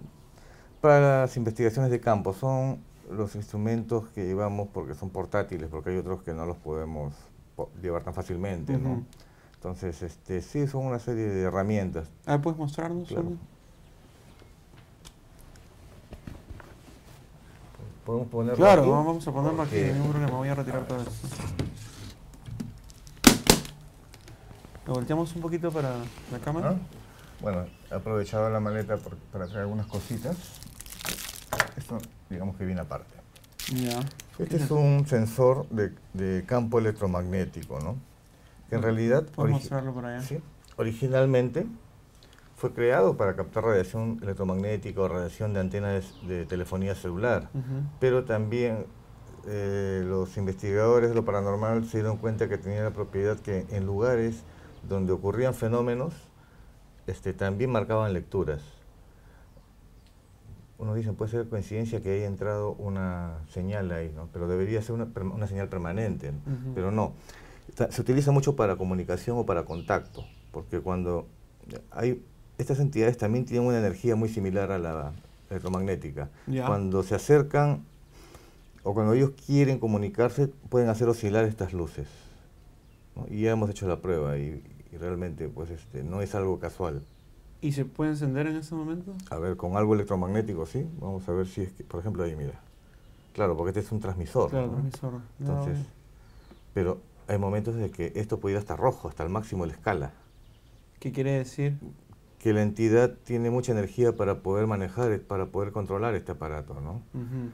Para 0.80 1.22
las 1.22 1.36
investigaciones 1.36 1.90
de 1.90 1.98
campo 1.98 2.32
son 2.32 2.78
los 3.10 3.34
instrumentos 3.34 4.06
que 4.14 4.24
llevamos 4.24 4.68
porque 4.72 4.94
son 4.94 5.10
portátiles, 5.10 5.68
porque 5.68 5.90
hay 5.90 5.96
otros 5.96 6.22
que 6.22 6.32
no 6.32 6.46
los 6.46 6.56
podemos 6.58 7.12
po- 7.56 7.70
llevar 7.82 8.04
tan 8.04 8.14
fácilmente, 8.14 8.78
¿no? 8.78 9.02
Entonces, 9.54 10.00
este, 10.02 10.40
sí, 10.40 10.68
son 10.68 10.86
una 10.86 11.00
serie 11.00 11.24
de 11.24 11.42
herramientas. 11.42 12.06
Ah, 12.24 12.38
¿puedes 12.40 12.56
mostrarnos? 12.56 13.08
Claro. 13.08 13.32
¿Podemos 18.06 18.28
ponerlo 18.28 18.56
Claro, 18.58 18.82
aquí? 18.82 18.90
vamos 18.92 19.26
a 19.26 19.32
ponerlo 19.32 19.62
aquí, 19.62 19.74
ningún 19.74 20.10
problema, 20.12 20.36
voy 20.36 20.48
a 20.48 20.54
retirar 20.54 20.86
todo 20.86 20.98
esto. 21.00 21.10
Lo 24.88 24.94
volteamos 24.94 25.36
un 25.36 25.42
poquito 25.42 25.70
para 25.70 25.90
la 26.32 26.38
cámara. 26.42 26.70
¿Ah? 26.70 26.76
Bueno, 27.42 27.66
he 27.90 27.94
aprovechado 27.94 28.48
la 28.48 28.58
maleta 28.58 28.96
por- 28.96 29.16
para 29.30 29.44
traer 29.44 29.60
algunas 29.60 29.86
cositas. 29.86 30.34
Esto, 31.76 31.98
digamos 32.30 32.56
que 32.56 32.64
viene 32.64 32.80
aparte. 32.80 33.14
Ya. 33.74 34.00
Este 34.38 34.56
es 34.56 34.70
un 34.70 35.06
sensor 35.06 35.68
de, 35.68 35.92
de 36.14 36.42
campo 36.46 36.78
electromagnético, 36.78 37.78
¿no? 37.80 37.96
Que 38.70 38.76
en 38.76 38.82
realidad 38.82 39.24
Puedes 39.34 39.50
origi- 39.56 39.58
mostrarlo 39.60 39.92
por 39.92 40.06
allá. 40.06 40.22
sí, 40.22 40.38
originalmente 40.78 41.66
fue 42.56 42.72
creado 42.72 43.18
para 43.18 43.36
captar 43.36 43.64
radiación 43.64 44.18
electromagnética 44.22 45.02
o 45.02 45.08
radiación 45.08 45.52
de 45.52 45.60
antenas 45.60 46.14
de 46.26 46.46
telefonía 46.46 46.94
celular. 46.94 47.50
Ujú. 47.52 47.82
pero 48.00 48.24
también 48.24 48.86
eh, 49.46 50.02
los 50.04 50.36
investigadores 50.38 51.10
de 51.10 51.14
lo 51.14 51.26
paranormal 51.26 51.84
se 51.86 51.98
dieron 51.98 52.16
cuenta 52.16 52.48
que 52.48 52.56
tenía 52.56 52.82
la 52.82 52.90
propiedad 52.90 53.38
que 53.38 53.66
en 53.70 53.84
lugares 53.84 54.44
donde 54.82 55.12
ocurrían 55.12 55.54
fenómenos, 55.54 56.14
este, 57.06 57.32
también 57.32 57.70
marcaban 57.70 58.12
lecturas. 58.12 58.60
Unos 60.78 60.94
dicen, 60.94 61.16
puede 61.16 61.30
ser 61.30 61.48
coincidencia 61.48 62.00
que 62.00 62.12
haya 62.12 62.26
entrado 62.26 62.72
una 62.72 63.38
señal 63.50 63.90
ahí, 63.90 64.12
¿no? 64.14 64.28
pero 64.32 64.46
debería 64.46 64.80
ser 64.80 64.94
una, 64.94 65.08
una 65.34 65.46
señal 65.48 65.68
permanente, 65.68 66.32
¿no? 66.32 66.38
Pero 66.74 66.92
no. 66.92 67.14
Se 67.90 68.00
utiliza 68.00 68.30
mucho 68.30 68.54
para 68.54 68.76
comunicación 68.76 69.38
o 69.38 69.46
para 69.46 69.64
contacto, 69.64 70.24
porque 70.52 70.80
cuando 70.80 71.26
hay... 71.90 72.22
Estas 72.58 72.80
entidades 72.80 73.16
también 73.16 73.44
tienen 73.44 73.68
una 73.68 73.78
energía 73.78 74.16
muy 74.16 74.28
similar 74.28 74.72
a 74.72 74.78
la 74.78 75.12
electromagnética. 75.48 76.28
Ya. 76.48 76.66
Cuando 76.66 77.04
se 77.04 77.14
acercan 77.14 77.84
o 78.82 78.94
cuando 78.94 79.14
ellos 79.14 79.30
quieren 79.46 79.78
comunicarse, 79.78 80.48
pueden 80.68 80.88
hacer 80.88 81.08
oscilar 81.08 81.44
estas 81.44 81.72
luces. 81.72 82.08
¿No? 83.18 83.26
Y 83.28 83.42
ya 83.42 83.52
hemos 83.52 83.68
hecho 83.70 83.86
la 83.88 84.00
prueba 84.00 84.38
y, 84.38 84.62
y 84.92 84.96
realmente 84.96 85.48
pues 85.48 85.70
este, 85.70 86.02
no 86.02 86.22
es 86.22 86.34
algo 86.34 86.58
casual. 86.58 87.02
¿Y 87.60 87.72
se 87.72 87.84
puede 87.84 88.12
encender 88.12 88.46
en 88.46 88.56
este 88.56 88.74
momento? 88.74 89.14
A 89.30 89.38
ver, 89.38 89.56
con 89.56 89.76
algo 89.76 89.94
electromagnético, 89.94 90.64
sí. 90.64 90.86
Vamos 91.00 91.28
a 91.28 91.32
ver 91.32 91.46
si 91.46 91.62
es 91.62 91.72
que, 91.72 91.82
por 91.82 92.00
ejemplo, 92.00 92.22
ahí 92.22 92.36
mira. 92.36 92.60
Claro, 93.32 93.56
porque 93.56 93.70
este 93.70 93.80
es 93.80 93.90
un 93.90 94.00
transmisor. 94.00 94.50
Claro, 94.50 94.66
¿no? 94.66 94.72
transmisor. 94.74 95.12
Ya, 95.12 95.46
Entonces, 95.46 95.78
pero 96.72 97.00
hay 97.26 97.38
momentos 97.38 97.74
de 97.74 97.90
que 97.90 98.12
esto 98.14 98.38
puede 98.38 98.54
ir 98.54 98.58
hasta 98.58 98.76
rojo, 98.76 99.08
hasta 99.08 99.24
el 99.24 99.28
máximo 99.28 99.64
de 99.64 99.68
la 99.68 99.74
escala. 99.74 100.12
¿Qué 101.00 101.10
quiere 101.10 101.32
decir? 101.32 101.78
Que 102.38 102.52
la 102.52 102.62
entidad 102.62 103.14
tiene 103.24 103.50
mucha 103.50 103.72
energía 103.72 104.16
para 104.16 104.40
poder 104.40 104.68
manejar, 104.68 105.20
para 105.22 105.46
poder 105.46 105.72
controlar 105.72 106.14
este 106.14 106.32
aparato, 106.32 106.80
¿no? 106.80 107.02
Ujú. 107.12 107.50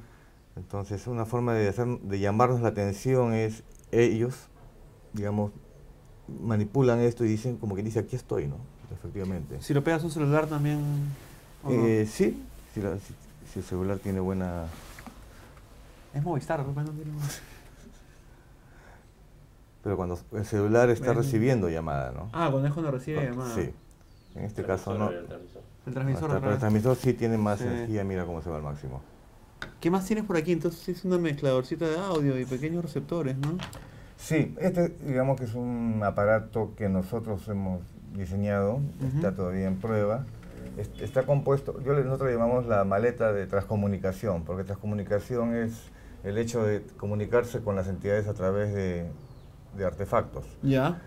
Entonces, 0.56 1.06
una 1.06 1.24
forma 1.24 1.54
de, 1.54 1.68
hacer, 1.68 1.86
de 1.86 2.18
llamarnos 2.20 2.60
la 2.60 2.68
atención 2.68 3.32
es 3.32 3.64
ellos, 3.90 4.48
digamos, 5.14 5.52
manipulan 6.42 7.00
esto 7.00 7.24
y 7.24 7.28
dicen, 7.28 7.56
como 7.56 7.74
que 7.74 7.82
dice, 7.82 8.00
aquí 8.00 8.16
estoy, 8.16 8.46
¿no? 8.46 8.56
Efectivamente. 8.92 9.62
Si 9.62 9.72
lo 9.72 9.82
pegas 9.82 10.02
a 10.02 10.06
un 10.06 10.10
celular 10.12 10.46
también... 10.46 10.78
¿o 11.64 11.70
no? 11.70 11.86
Eh, 11.86 12.06
sí, 12.06 12.42
si, 12.74 12.82
la- 12.82 12.96
si- 12.98 13.14
si 13.52 13.58
el 13.60 13.64
celular 13.64 13.98
tiene 13.98 14.20
buena... 14.20 14.64
Es 16.12 16.22
Movistar, 16.22 16.60
¿no? 16.64 16.72
No 16.72 16.90
tiene. 16.90 17.10
Pero 19.82 19.96
cuando 19.96 20.18
el 20.32 20.46
celular 20.46 20.88
está 20.90 21.12
recibiendo 21.12 21.68
llamada, 21.68 22.12
¿no? 22.12 22.30
Ah, 22.32 22.48
cuando 22.50 22.68
es 22.68 22.72
cuando 22.74 22.90
recibe 22.90 23.22
llamada. 23.24 23.54
Sí. 23.54 23.70
En 24.34 24.44
este 24.44 24.64
caso 24.64 24.96
no. 24.96 25.10
El 25.10 25.26
transmisor. 25.26 25.62
El 25.86 25.86
no 25.86 25.92
transmisor. 25.92 26.28
está, 26.30 26.40
pero 26.40 26.52
el 26.52 26.58
transmisor 26.58 26.96
sí 26.96 27.12
tiene 27.12 27.36
más 27.36 27.58
Sí. 27.58 27.64
energía, 27.66 28.02
mira 28.04 28.24
cómo 28.24 28.40
se 28.42 28.48
va 28.48 28.56
al 28.56 28.62
máximo. 28.62 29.02
¿Qué 29.80 29.90
más 29.90 30.06
tienes 30.06 30.24
por 30.24 30.36
aquí? 30.36 30.52
Entonces 30.52 30.88
es 30.88 31.04
una 31.04 31.18
mezcladorcita 31.18 31.86
de 31.86 31.98
audio 31.98 32.38
y 32.40 32.44
pequeños 32.46 32.82
receptores, 32.84 33.36
¿no? 33.36 33.58
Sí, 34.16 34.54
este 34.60 34.88
digamos 35.06 35.38
que 35.38 35.44
es 35.44 35.54
un 35.54 36.00
aparato 36.04 36.72
que 36.76 36.88
nosotros 36.88 37.46
hemos 37.48 37.80
diseñado, 38.14 38.74
Ujú. 38.76 39.16
está 39.16 39.34
todavía 39.34 39.66
en 39.66 39.76
prueba. 39.76 40.24
Es- 40.78 40.90
Está 41.00 41.24
compuesto, 41.24 41.80
yo 41.82 41.92
nosotros 41.94 42.30
llamamos 42.32 42.66
la 42.66 42.84
maleta 42.84 43.32
de 43.32 43.46
transcomunicación, 43.46 44.44
porque 44.44 44.64
transcomunicación 44.64 45.54
es 45.54 45.90
el 46.24 46.38
hecho 46.38 46.64
de 46.64 46.82
comunicarse 46.96 47.60
con 47.60 47.76
las 47.76 47.86
entidades 47.88 48.26
a 48.28 48.34
través 48.34 48.72
de, 48.74 49.06
de 49.76 49.84
artefactos. 49.84 50.44
Ya. 50.62 51.00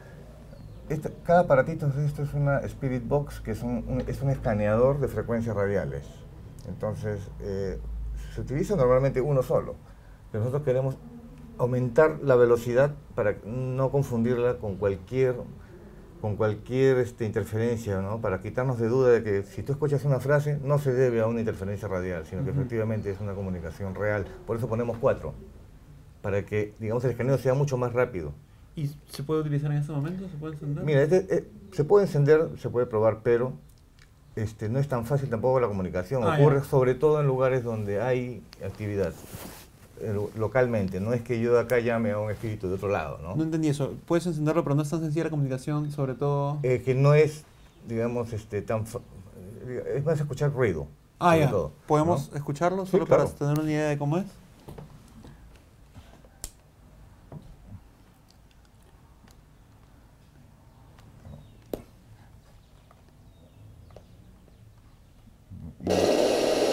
Esta- 0.90 1.10
cada 1.26 1.42
aparatito 1.42 1.90
de 1.90 2.06
esto 2.06 2.24
es 2.24 2.34
una 2.34 2.60
Spirit 2.60 3.06
Box, 3.08 3.40
que 3.42 3.52
es 3.52 3.64
un, 3.64 3.84
un- 3.88 4.04
es 4.08 4.22
un 4.22 4.30
escaneador 4.30 5.00
de 5.00 5.08
frecuencias 5.08 5.56
radiales. 5.56 6.04
Entonces, 6.68 7.20
eh, 7.42 7.80
se 8.36 8.42
utiliza 8.42 8.76
normalmente 8.76 9.20
uno 9.22 9.42
solo, 9.42 9.76
pero 10.32 10.44
nosotros 10.44 10.64
queremos 10.64 10.98
aumentar 11.58 12.20
la 12.24 12.36
velocidad 12.36 12.94
para 13.16 13.38
no 13.46 13.92
confundirla 13.92 14.58
con 14.58 14.76
cualquier, 14.76 15.36
con 16.22 16.36
cualquier 16.36 16.98
este, 16.98 17.26
interferencia, 17.26 18.02
¿no? 18.02 18.22
para 18.22 18.42
quitarnos 18.42 18.80
de 18.80 18.88
duda 18.88 19.10
de 19.10 19.24
que 19.24 19.44
si 19.44 19.64
tú 19.64 19.72
escuchas 19.72 20.06
una 20.06 20.20
frase, 20.20 20.60
no 20.64 20.80
se 20.80 20.94
debe 20.94 21.22
a 21.22 21.28
una 21.28 21.40
interferencia 21.40 21.88
radial, 21.88 22.26
sino 22.26 22.44
que 22.44 22.52
efectivamente 22.52 23.12
es 23.12 23.20
una 23.20 23.34
comunicación 23.34 23.96
real. 23.96 24.26
Por 24.46 24.58
eso 24.58 24.68
ponemos 24.68 24.98
cuatro, 24.98 25.34
para 26.22 26.46
que 26.46 26.74
digamos, 26.80 27.04
el 27.06 27.12
escaneo 27.12 27.38
sea 27.38 27.54
mucho 27.54 27.78
más 27.78 27.94
rápido. 27.94 28.34
¿Y 28.76 28.92
se 29.10 29.24
puede 29.24 29.42
utilizar 29.42 29.72
en 29.72 29.78
este 29.78 29.92
momento? 29.92 30.30
¿Se 30.30 30.38
puede 30.38 30.54
encender? 30.54 30.84
Mira, 30.84 31.02
este, 31.02 31.36
eh, 31.36 31.48
se 31.72 31.84
puede 31.84 32.06
encender, 32.06 32.50
se 32.60 32.70
puede 32.70 32.86
probar, 32.86 33.22
pero 33.24 33.54
este, 34.36 34.70
no 34.70 34.78
es 34.78 34.88
tan 34.88 35.06
fácil 35.06 35.30
tampoco 35.30 35.60
la 35.60 35.68
comunicación. 35.68 36.24
Ah, 36.24 36.36
Ocurre 36.40 36.60
ya. 36.60 36.64
sobre 36.64 36.94
todo 36.94 37.20
en 37.20 37.26
lugares 37.26 37.64
donde 37.64 38.02
hay 38.02 38.44
actividad 38.64 39.14
localmente. 40.38 41.00
No 41.00 41.14
es 41.14 41.22
que 41.22 41.40
yo 41.40 41.54
de 41.54 41.62
acá 41.62 41.80
llame 41.80 42.12
a 42.12 42.20
un 42.20 42.32
espíritu 42.32 42.68
de 42.68 42.76
otro 42.76 42.90
lado, 42.90 43.18
¿no? 43.22 43.36
No 43.36 43.44
entendí 43.44 43.68
eso. 43.70 43.94
Puedes 44.06 44.26
encenderlo, 44.28 44.64
pero 44.64 44.76
no 44.76 44.82
es 44.84 44.90
tan 44.90 45.00
sencilla 45.02 45.26
la 45.26 45.30
comunicación, 45.30 45.92
sobre 45.92 46.14
todo... 46.14 46.60
Eh, 46.64 46.82
que 46.84 46.94
no 46.96 47.14
es, 47.14 47.44
digamos, 47.88 48.34
este, 48.34 48.62
tan... 48.62 48.84
eh, 49.68 49.96
Es 49.98 50.06
más 50.06 50.20
escuchar 50.20 50.52
ruido. 50.54 50.88
ah, 51.20 51.36
ya. 51.38 51.50
todo, 51.50 51.72
¿Podemos 51.88 52.30
¿no? 52.32 52.38
escucharlo 52.38 52.86
Sí, 52.86 52.92
solo 52.92 53.06
claro. 53.06 53.26
para 53.26 53.36
tener 53.36 53.60
una 53.60 53.72
idea 53.72 53.90
de 53.90 53.98
cómo 53.98 54.18
es? 54.18 54.26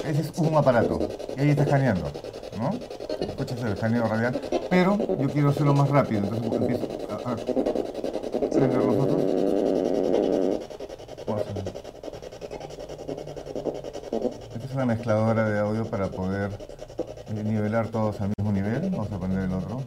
Ese 0.04 0.20
es 0.20 0.38
un 0.38 0.54
aparato. 0.56 0.98
Y 1.36 1.40
ahí 1.40 1.50
está 1.50 1.62
escaneando, 1.64 2.10
¿no? 2.58 2.70
Escuchas 3.20 3.60
el 3.62 3.72
escaneo 3.72 4.06
radial. 4.06 4.40
Pero 4.70 4.98
yo 5.18 5.28
quiero 5.28 5.50
hacerlo 5.50 5.74
más 5.74 5.88
rápido, 5.88 6.22
entonces 6.24 6.52
empiezo 6.52 6.88
a, 7.10 7.30
a 7.30 7.36
los 8.78 8.96
otros. 8.96 9.22
Esta 14.54 14.66
es 14.66 14.74
una 14.74 14.86
mezcladora 14.86 15.48
de 15.48 15.58
audio 15.58 15.84
para 15.84 16.08
poder 16.08 16.50
nivelar 17.44 17.88
todos 17.88 18.20
al 18.20 18.30
mismo 18.38 18.52
nivel. 18.52 18.90
Vamos 18.90 19.12
a 19.12 19.18
poner 19.18 19.38
el 19.44 19.52
otro. 19.52 19.82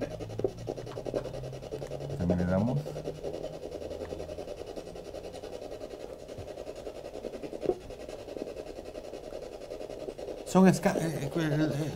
También 2.18 2.40
le 2.40 2.46
damos. 2.46 2.80
Son 10.47 10.65
esca- 10.67 10.95
eh, 10.99 11.29
el, 11.36 11.51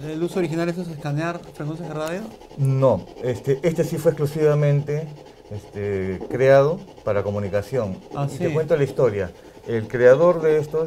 el- 0.06 0.12
el 0.12 0.24
uso 0.24 0.40
original 0.40 0.68
eso 0.70 0.82
es 0.82 0.90
escanear 0.90 1.40
frecuencias 1.54 1.88
de 1.88 1.94
radio. 1.96 2.22
No, 2.58 3.06
este, 3.24 3.60
este 3.64 3.84
sí 3.86 3.98
fue 3.98 4.12
exclusivamente 4.12 5.08
este, 5.52 6.20
creado 6.30 6.80
para 7.06 7.24
comunicación. 7.24 7.98
Ah, 8.16 8.28
y 8.30 8.34
sí. 8.34 8.38
te 8.40 8.54
cuento 8.54 8.76
la 8.76 8.84
historia. 8.84 9.32
El 9.68 9.88
creador 9.88 10.42
de 10.42 10.58
esto 10.58 10.86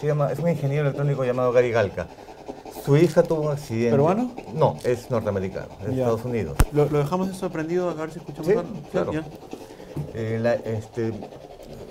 se 0.00 0.06
llama, 0.06 0.30
es 0.32 0.38
un 0.40 0.48
ingeniero 0.50 0.82
electrónico 0.84 1.24
llamado 1.24 1.52
Gary 1.52 1.70
Galca. 1.70 2.06
Su 2.84 2.96
hija 2.96 3.22
tuvo 3.22 3.42
un 3.42 3.52
accidente. 3.52 3.90
¿Peruano? 3.90 4.32
No, 4.54 4.76
es 4.84 5.10
norteamericano, 5.10 5.68
es 5.80 5.86
de. 5.88 5.92
Estados 5.94 6.24
Unidos. 6.24 6.56
Lo, 6.72 6.84
lo 6.88 6.98
dejamos 6.98 7.28
eso 7.30 7.50
prendido, 7.50 7.88
a 7.90 7.94
ver 7.94 8.12
si 8.12 8.18
escuchamos 8.18 8.46
Sí, 8.46 8.52
algo. 8.52 8.72
claro. 8.92 9.12
Eh, 10.14 10.38
la- 10.40 10.54
este, 10.54 11.12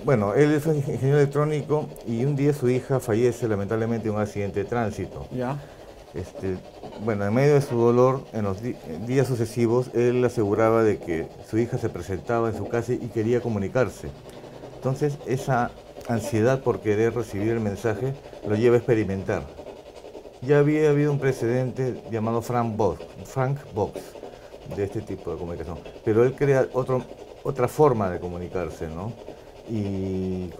bueno, 0.06 0.34
él 0.34 0.52
es 0.52 0.64
un 0.66 0.76
ingeniero 0.76 1.18
electrónico 1.18 1.88
y 2.06 2.24
un 2.24 2.36
día 2.36 2.52
su 2.54 2.70
hija 2.70 3.00
fallece 3.00 3.48
lamentablemente 3.48 4.06
en 4.06 4.14
un 4.14 4.20
accidente 4.20 4.60
de 4.60 4.64
tránsito. 4.64 5.26
Ya. 5.32 5.58
Este, 6.14 6.58
bueno, 7.04 7.26
en 7.26 7.34
medio 7.34 7.54
de 7.54 7.60
su 7.60 7.76
dolor, 7.76 8.22
en 8.32 8.44
los 8.44 8.58
días 8.62 9.26
sucesivos, 9.26 9.90
él 9.94 10.24
aseguraba 10.24 10.84
de 10.84 10.98
que 10.98 11.26
su 11.50 11.58
hija 11.58 11.76
se 11.76 11.88
presentaba 11.88 12.50
en 12.50 12.56
su 12.56 12.68
casa 12.68 12.92
y 12.92 13.08
quería 13.08 13.40
comunicarse. 13.40 14.08
Entonces, 14.76 15.18
esa 15.26 15.72
ansiedad 16.06 16.60
por 16.60 16.78
querer 16.78 17.12
recibir 17.12 17.48
el 17.48 17.60
mensaje 17.60 18.14
lo 18.48 18.54
lleva 18.54 18.76
a 18.76 18.78
experimentar. 18.78 19.42
Ya 20.40 20.60
había 20.60 20.88
habido 20.88 21.10
un 21.10 21.18
precedente 21.18 22.00
llamado 22.12 22.42
Frank 22.42 22.76
Box, 22.76 23.04
Frank 23.24 23.58
Box 23.74 24.00
de 24.76 24.84
este 24.84 25.00
tipo 25.00 25.32
de 25.32 25.36
comunicación, 25.36 25.80
pero 26.04 26.24
él 26.24 26.36
crea 26.36 26.68
otro, 26.74 27.02
otra 27.42 27.66
forma 27.66 28.08
de 28.08 28.20
comunicarse, 28.20 28.86
¿no? 28.86 29.12
Y, 29.68 30.50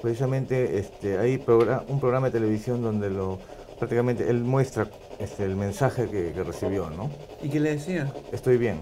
precisamente 0.00 0.78
este, 0.78 1.18
hay 1.18 1.42
un 1.88 2.00
programa 2.00 2.28
de 2.28 2.32
televisión 2.32 2.80
donde 2.82 3.10
lo, 3.10 3.38
prácticamente 3.78 4.28
él 4.30 4.40
muestra 4.44 4.88
este, 5.18 5.44
el 5.44 5.56
mensaje 5.56 6.08
que, 6.08 6.32
que 6.32 6.44
recibió, 6.44 6.90
¿no? 6.90 7.10
¿Y 7.42 7.48
qué 7.48 7.58
le 7.60 7.70
decía? 7.74 8.12
Estoy 8.32 8.56
bien. 8.56 8.80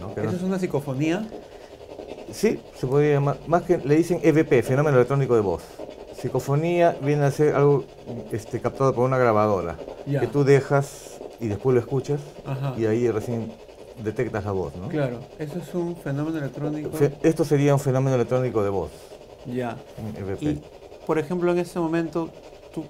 ¿no? 0.00 0.10
¿Eso 0.20 0.36
es 0.36 0.42
una 0.42 0.58
psicofonía? 0.58 1.26
Sí, 2.32 2.60
se 2.76 2.86
podría 2.86 3.14
llamar, 3.14 3.38
más 3.46 3.62
que 3.62 3.78
le 3.78 3.94
dicen 3.96 4.18
EVP, 4.22 4.62
fenómeno 4.62 4.96
electrónico 4.96 5.34
de 5.36 5.40
voz. 5.40 5.62
Psicofonía 6.20 6.96
viene 7.02 7.24
a 7.24 7.30
ser 7.30 7.54
algo 7.54 7.84
este, 8.32 8.60
captado 8.60 8.94
por 8.94 9.04
una 9.04 9.18
grabadora, 9.18 9.76
Ya. 10.06 10.20
que 10.20 10.26
tú 10.26 10.42
dejas 10.42 11.20
y 11.40 11.48
después 11.48 11.74
lo 11.74 11.80
escuchas 11.80 12.20
Ajá. 12.44 12.74
y 12.76 12.86
ahí 12.86 13.10
recién 13.10 13.52
detectas 14.02 14.44
la 14.44 14.52
voz, 14.52 14.74
¿no? 14.76 14.88
Claro, 14.88 15.20
eso 15.38 15.58
es 15.58 15.74
un 15.74 15.96
fenómeno 15.96 16.38
electrónico. 16.38 16.90
Esto 17.22 17.44
sería 17.44 17.74
un 17.74 17.80
fenómeno 17.80 18.16
electrónico 18.16 18.62
de 18.62 18.70
voz, 18.70 18.90
Ya. 19.46 19.76
Y, 20.40 20.60
por 21.06 21.18
ejemplo, 21.18 21.52
en 21.52 21.58
ese 21.58 21.78
momento, 21.78 22.30
tú 22.72 22.84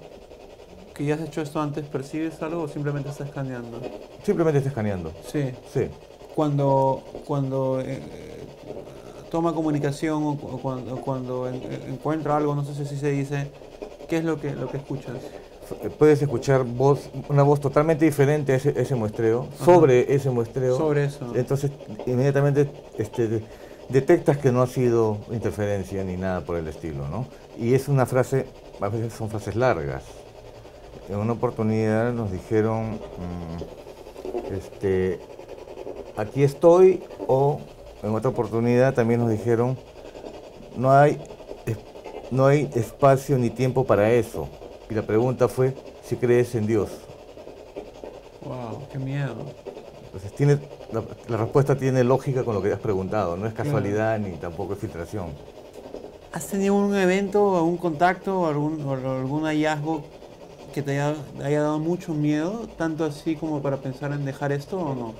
que 0.93 1.03
ya 1.05 1.15
has 1.15 1.21
hecho 1.21 1.41
esto 1.41 1.61
antes, 1.61 1.85
¿percibes 1.87 2.41
algo 2.41 2.63
o 2.63 2.67
simplemente 2.69 3.09
estás 3.09 3.27
escaneando? 3.27 3.81
Simplemente 4.23 4.59
está 4.59 4.69
escaneando. 4.69 5.11
Sí. 5.29 5.51
Sí. 5.73 5.87
Cuando, 6.33 7.03
cuando 7.25 7.81
eh, 7.81 7.99
toma 9.29 9.53
comunicación 9.53 10.23
o, 10.23 10.37
cu- 10.37 10.47
o 10.47 10.57
cuando, 10.59 10.95
o 10.95 11.01
cuando 11.01 11.47
en- 11.49 11.55
en- 11.63 11.93
encuentra 11.93 12.37
algo, 12.37 12.55
no 12.55 12.63
sé 12.63 12.85
si 12.85 12.95
se 12.95 13.11
dice, 13.11 13.51
¿qué 14.07 14.17
es 14.17 14.23
lo 14.23 14.39
que, 14.39 14.55
lo 14.55 14.69
que 14.69 14.77
escuchas? 14.77 15.17
F- 15.69 15.89
Puedes 15.91 16.21
escuchar 16.21 16.63
voz, 16.63 17.09
una 17.29 17.43
voz 17.43 17.59
totalmente 17.59 18.05
diferente 18.05 18.53
a 18.53 18.55
ese, 18.57 18.73
ese 18.79 18.95
muestreo, 18.95 19.47
Ajá. 19.55 19.65
sobre 19.65 20.13
ese 20.13 20.29
muestreo. 20.29 20.77
Sobre 20.77 21.05
eso. 21.05 21.33
Entonces, 21.35 21.71
inmediatamente 22.05 22.69
este, 22.97 23.27
de- 23.27 23.43
detectas 23.89 24.37
que 24.37 24.51
no 24.51 24.61
ha 24.61 24.67
sido 24.67 25.17
interferencia 25.31 26.03
ni 26.03 26.17
nada 26.17 26.41
por 26.41 26.57
el 26.57 26.67
estilo, 26.67 27.07
¿no? 27.07 27.25
Y 27.57 27.73
es 27.73 27.87
una 27.87 28.05
frase, 28.05 28.45
a 28.81 28.89
veces 28.89 29.13
son 29.13 29.29
frases 29.29 29.55
largas. 29.55 30.03
En 31.09 31.17
una 31.17 31.33
oportunidad 31.33 32.11
nos 32.13 32.31
dijeron, 32.31 32.93
mm, 32.93 34.53
este, 34.53 35.19
aquí 36.17 36.43
estoy, 36.43 37.03
o 37.27 37.59
en 38.03 38.13
otra 38.13 38.29
oportunidad 38.29 38.93
también 38.93 39.19
nos 39.19 39.29
dijeron, 39.31 39.77
no 40.75 40.91
hay, 40.91 41.19
no 42.31 42.45
hay 42.47 42.69
espacio 42.75 43.37
ni 43.37 43.49
tiempo 43.49 43.83
para 43.85 44.11
eso. 44.11 44.47
Y 44.89 44.93
la 44.93 45.01
pregunta 45.03 45.47
fue 45.47 45.73
si 46.03 46.15
crees 46.17 46.53
en 46.55 46.67
Dios. 46.67 46.89
Wow, 48.41 48.87
qué 48.91 48.99
miedo. 48.99 49.35
Entonces, 50.05 50.33
tiene, 50.33 50.59
la, 50.91 51.03
la 51.27 51.37
respuesta 51.37 51.75
tiene 51.75 52.03
lógica 52.03 52.43
con 52.43 52.55
lo 52.55 52.61
que 52.61 52.71
has 52.71 52.79
preguntado, 52.79 53.35
no 53.35 53.47
es 53.47 53.53
Claro. 53.61 53.69
casualidad 53.69 54.19
ni 54.19 54.37
tampoco 54.37 54.73
es 54.73 54.79
filtración. 54.79 55.33
¿Has 56.31 56.47
tenido 56.47 56.75
un 56.75 56.95
evento, 56.95 57.55
algún 57.57 57.77
contacto 57.77 58.45
algún, 58.47 58.85
o 58.85 58.93
algún 58.93 59.43
hallazgo 59.45 60.03
que 60.73 60.81
te 60.83 60.91
haya, 60.99 61.15
haya 61.43 61.61
dado 61.61 61.79
mucho 61.79 62.13
miedo, 62.13 62.67
tanto 62.77 63.05
así 63.05 63.35
como 63.37 63.61
para 63.61 63.77
pensar 63.77 64.11
en 64.11 64.25
dejar 64.25 64.51
esto 64.51 64.77
o 64.79 64.93
no? 64.95 65.13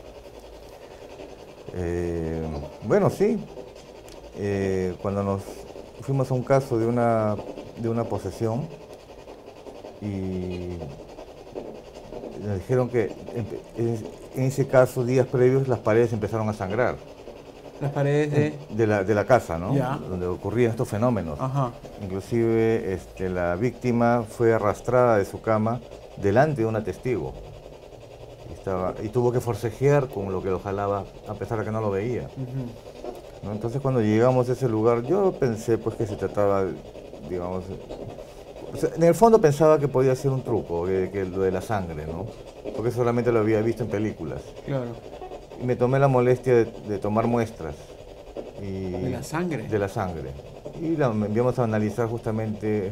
Eh, 1.73 2.43
bueno, 2.83 3.09
sí. 3.09 3.37
Eh, 4.35 4.95
cuando 5.01 5.23
nos 5.23 5.41
fuimos 6.01 6.29
a 6.31 6.33
un 6.33 6.43
caso 6.43 6.77
de 6.77 6.85
una, 6.85 7.35
de 7.77 7.89
una 7.89 8.03
posesión 8.03 8.67
y 10.05 10.77
nos 12.45 12.57
dijeron 12.59 12.89
que 12.89 13.11
en, 14.35 14.43
ese 14.43 14.67
caso, 14.67 15.03
días 15.03 15.27
previos, 15.27 15.67
las 15.67 15.79
paredes 15.79 16.13
empezaron 16.13 16.47
a 16.49 16.53
sangrar 16.53 16.95
Las 17.81 17.91
paredes 17.91 18.31
de... 18.31 18.53
de 18.69 18.87
la, 18.87 19.03
de 19.03 19.15
la 19.15 19.25
casa, 19.25 19.57
¿no? 19.57 19.73
Ya. 19.75 19.97
Donde 20.09 20.27
ocurrían 20.27 20.71
estos 20.71 20.87
fenómenos. 20.87 21.39
Ajá. 21.39 21.71
Inclusive 22.01 22.93
este, 22.93 23.29
la 23.29 23.55
víctima 23.55 24.23
fue 24.27 24.53
arrastrada 24.53 25.17
de 25.17 25.25
su 25.25 25.41
cama 25.41 25.81
delante 26.17 26.61
de 26.61 26.67
una 26.67 26.83
testigo. 26.83 27.33
Y, 28.49 28.53
estaba, 28.53 28.93
y 29.01 29.09
tuvo 29.09 29.31
que 29.31 29.39
forcejear 29.39 30.07
con 30.07 30.31
lo 30.31 30.41
que 30.43 30.49
lo 30.49 30.59
jalaba 30.59 31.05
a 31.27 31.33
pesar 31.33 31.59
de 31.59 31.65
que 31.65 31.71
no 31.71 31.81
lo 31.81 31.89
veía. 31.91 32.29
¿no? 33.43 33.51
Entonces 33.51 33.81
cuando 33.81 34.01
llegamos 34.01 34.49
a 34.49 34.53
ese 34.53 34.69
lugar 34.69 35.01
yo 35.03 35.31
pensé 35.31 35.77
pues 35.77 35.95
que 35.95 36.05
se 36.05 36.15
trataba, 36.15 36.65
digamos, 37.29 37.63
o 38.75 38.77
sea, 38.77 38.89
en 38.95 39.03
el 39.03 39.15
fondo 39.15 39.39
pensaba 39.39 39.79
que 39.79 39.87
podía 39.87 40.15
ser 40.15 40.31
un 40.31 40.43
truco, 40.43 40.85
que, 40.85 41.09
que 41.11 41.25
lo 41.25 41.39
de 41.39 41.51
la 41.51 41.61
sangre, 41.61 42.05
¿no? 42.05 42.25
Porque 42.75 42.91
solamente 42.91 43.31
lo 43.31 43.39
había 43.39 43.61
visto 43.61 43.83
en 43.83 43.89
películas. 43.89 44.41
Claro. 44.65 44.87
Y 45.61 45.65
me 45.65 45.75
tomé 45.75 45.97
la 45.99 46.09
molestia 46.09 46.53
de, 46.53 46.65
de 46.65 46.97
tomar 46.99 47.27
muestras. 47.27 47.75
Y 48.61 48.91
De 48.91 49.09
la 49.09 49.23
sangre. 49.23 49.63
De 49.67 49.79
la 49.79 49.87
sangre. 49.87 50.31
Y 50.81 50.97
la 50.97 51.07
enviamos 51.07 51.57
a 51.59 51.63
analizar 51.63 52.09
justamente, 52.09 52.91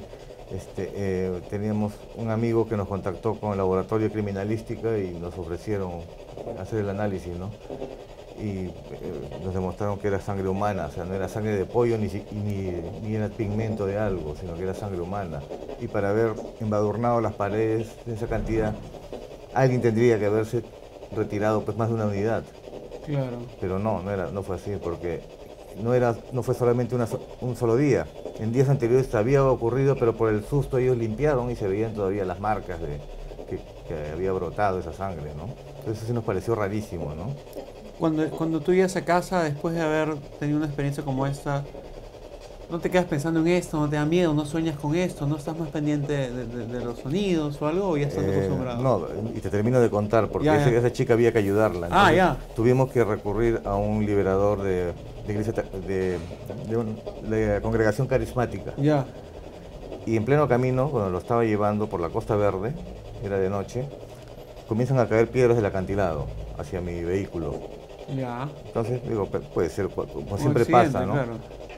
este, 0.52 0.91
eh, 0.96 1.41
teníamos 1.50 1.93
un 2.15 2.30
amigo 2.30 2.67
que 2.67 2.78
nos 2.78 2.88
contactó 2.88 3.36
con 3.36 3.52
el 3.52 3.58
laboratorio 3.58 4.10
criminalística 4.10 4.98
y 4.98 5.12
nos 5.19 5.38
ofrecieron 5.38 5.91
hacer 6.60 6.80
el 6.80 6.89
análisis, 6.89 7.36
¿no? 7.38 7.50
Y 8.39 8.65
eh, 8.65 8.72
nos 9.43 9.54
demostraron 9.54 10.00
que 10.00 10.08
era 10.08 10.19
sangre 10.19 10.48
humana, 10.48 10.88
o 10.88 10.91
sea, 10.91 11.06
no 11.06 11.13
era 11.13 11.30
sangre 11.30 11.56
de 11.56 11.65
pollo 11.65 11.98
ni, 11.98 12.08
ni, 12.32 12.72
ni 13.04 13.15
era 13.15 13.30
pigmento 13.30 13.86
de 13.86 13.98
algo, 13.98 14.36
sino 14.36 14.56
que 14.56 14.63
era 14.63 14.74
sangre 14.74 15.02
humana. 15.02 15.41
Y 15.80 15.88
para 15.88 16.10
haber 16.10 16.34
embadurnado 16.60 17.22
las 17.22 17.34
paredes 17.34 17.88
de 18.06 18.13
esa 18.15 18.28
cantidad, 18.28 18.74
alguien 19.54 19.82
tendría 19.82 20.17
que 20.19 20.26
haberse 20.26 20.63
retirado 21.15 21.63
pues 21.63 21.78
más 21.78 21.89
de 21.89 21.96
una 21.96 22.06
unidad. 22.08 22.43
Claro. 23.06 23.38
Pero 23.60 23.80
no, 23.80 24.02
no, 24.02 24.12
era, 24.12 24.32
no 24.32 24.43
fue 24.43 24.56
así, 24.56 24.78
porque 24.82 25.22
no, 25.82 25.93
era, 25.93 26.15
no 26.32 26.43
fue 26.43 26.56
solamente 26.56 26.96
una 26.96 27.08
un 27.41 27.56
solo 27.56 27.76
día. 27.76 28.08
En 28.39 28.52
días 28.52 28.69
anteriores 28.69 29.13
había 29.13 29.43
ocurrido, 29.43 29.96
pero 29.96 30.15
por 30.15 30.30
el 30.30 30.43
susto 30.43 30.78
ellos 30.78 30.98
limpiaron 30.98 31.52
y 31.52 31.56
se 31.56 31.67
veían 31.67 31.93
todavía 31.93 32.26
las 32.26 32.39
marcas 32.39 32.80
de 32.82 33.00
que, 33.50 33.60
que 33.88 34.12
había 34.12 34.32
brotado 34.32 34.80
esa 34.80 34.93
sangre, 34.93 35.34
¿no? 35.36 35.50
Entonces 35.80 35.98
eso 35.98 36.08
sí 36.08 36.13
nos 36.13 36.24
pareció 36.24 36.56
rarísimo, 36.56 37.13
¿no? 37.13 37.34
Cuando, 38.04 38.30
cuando 38.32 38.60
tú 38.60 38.74
llegas 38.74 38.98
a 38.98 39.06
casa 39.06 39.44
después 39.44 39.74
de 39.76 39.82
haber 39.82 40.16
tenido 40.38 40.58
una 40.58 40.66
experiencia 40.66 41.06
como 41.06 41.26
esta, 41.26 41.63
no 42.70 42.78
te 42.82 42.89
quedas 42.89 43.06
pensando 43.06 43.39
en 43.39 43.48
esto, 43.48 43.80
no 43.80 43.88
te 43.89 43.96
da 43.96 44.04
miedo, 44.04 44.34
no 44.34 44.46
sueñas 44.46 44.78
con 44.78 44.94
esto, 44.94 45.26
no 45.26 45.38
estás 45.38 45.58
más 45.58 45.70
pendiente 45.70 46.12
de, 46.12 46.46
de- 46.48 46.66
de 46.68 46.84
los 46.84 47.00
sonidos 47.00 47.62
o 47.62 47.66
algo, 47.68 47.88
o 47.92 47.96
ya 47.96 48.08
estás 48.08 48.26
Eh, 48.26 48.32
acostumbrado. 48.36 48.84
no, 48.84 49.08
y 49.34 49.39
te 49.39 49.50
termino 49.50 49.80
de 49.80 49.89
contar, 49.89 50.28
porque 50.28 50.48
Ya, 50.48 50.60
ese- 50.62 50.74
ya. 50.74 50.80
esa 50.80 50.92
chica 50.92 51.13
había 51.13 51.32
que 51.32 51.38
ayudarla. 51.38 51.88
Ah, 51.92 52.12
ya. 52.12 52.36
Tuvimos 52.58 52.92
que 52.92 53.06
recurrir 53.06 53.62
a 53.63 53.76
un 53.76 54.06
liberador 54.06 54.63
de, 54.63 54.92
de 55.26 55.34
iglesia 55.34 55.54
un- 56.76 57.30
de 57.30 57.60
congregación 57.62 58.08
carismática. 58.08 58.74
Ya. 58.76 59.06
Y 60.06 60.18
en 60.18 60.26
pleno 60.26 60.50
camino, 60.50 60.92
cuando 60.92 61.10
lo 61.10 61.20
estaba 61.20 61.46
llevando 61.46 61.88
por 61.88 62.02
la 62.02 62.10
Costa 62.10 62.36
Verde, 62.36 62.74
era 63.24 63.38
de 63.39 63.50
noche, 63.50 63.86
comienzan 64.68 65.00
a 65.00 65.08
caer 65.08 65.30
piedras 65.30 65.56
del 65.56 65.66
acantilado 65.68 66.26
hacia 66.60 66.82
mi 66.82 67.02
vehículo. 67.02 67.82
Ya. 68.16 68.50
Entonces, 68.66 69.02
digo, 69.08 69.26
puede 69.26 69.70
ser, 69.70 69.89
como 69.89 70.38
siempre 70.38 70.66
pasa, 70.66 71.06
¿no? 71.06 71.13
claro. 71.13 71.34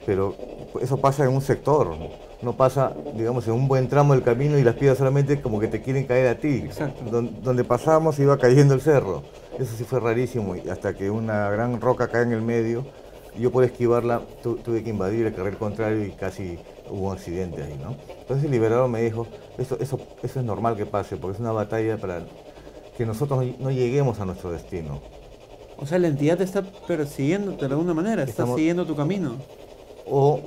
Pero 0.05 0.35
eso 0.81 0.97
pasa 0.97 1.23
en 1.23 1.31
un 1.31 1.41
sector, 1.41 1.95
no 2.41 2.53
pasa, 2.53 2.93
digamos, 3.15 3.47
en 3.47 3.53
un 3.53 3.67
buen 3.67 3.87
tramo 3.87 4.13
del 4.13 4.21
camino 4.23 4.57
y 4.59 4.63
las 4.63 4.75
piedras 4.75 4.97
solamente 4.99 5.41
como 5.41 5.59
que 5.59 5.67
te 5.67 5.81
quieren 5.81 6.05
caer 6.05 6.27
a 6.27 6.35
ti. 6.37 6.61
Exacto. 6.65 7.03
Don- 7.09 7.41
donde 7.41 7.63
pasamos 7.63 8.19
iba 8.19 8.37
cayendo 8.37 8.73
el 8.75 8.81
cerro. 8.81 9.23
Eso 9.57 9.75
sí 9.75 9.83
fue 9.83 9.99
rarísimo, 9.99 10.55
y 10.55 10.69
hasta 10.69 10.93
que 10.93 11.09
una 11.09 11.49
gran 11.49 11.79
roca 11.81 12.07
cae 12.09 12.23
en 12.23 12.33
el 12.33 12.41
medio, 12.41 12.85
y 13.35 13.41
yo 13.41 13.51
por 13.51 13.63
esquivarla 13.63 14.21
tu- 14.43 14.57
tuve 14.57 14.83
que 14.83 14.89
invadir 14.91 15.25
el 15.25 15.33
carril 15.33 15.57
contrario 15.57 16.05
y 16.05 16.11
casi 16.11 16.59
hubo 16.89 17.07
un 17.07 17.13
accidente 17.13 17.63
ahí, 17.63 17.79
¿no? 17.81 17.95
Entonces 18.19 18.45
el 18.45 18.51
liberador 18.51 18.87
me 18.89 19.01
dijo, 19.01 19.25
eso, 19.57 19.77
eso, 19.79 19.99
eso 20.21 20.39
es 20.39 20.45
normal 20.45 20.75
que 20.75 20.85
pase, 20.85 21.17
porque 21.17 21.35
es 21.35 21.39
una 21.39 21.51
batalla 21.51 21.97
para 21.97 22.21
que 22.97 23.05
nosotros 23.05 23.43
no- 23.43 23.53
no 23.59 23.71
lleguemos 23.71 24.19
a 24.19 24.25
nuestro 24.25 24.51
destino. 24.51 25.01
O 25.77 25.85
sea, 25.85 25.99
la 25.99 26.07
entidad 26.07 26.37
te 26.37 26.43
está 26.43 26.61
persiguiéndote 26.63 27.67
de 27.67 27.73
alguna 27.73 27.93
manera, 27.93 28.23
está 28.23 28.45
siguiendo 28.55 28.85
tu 28.85 28.95
camino. 28.95 29.35
O 30.05 30.39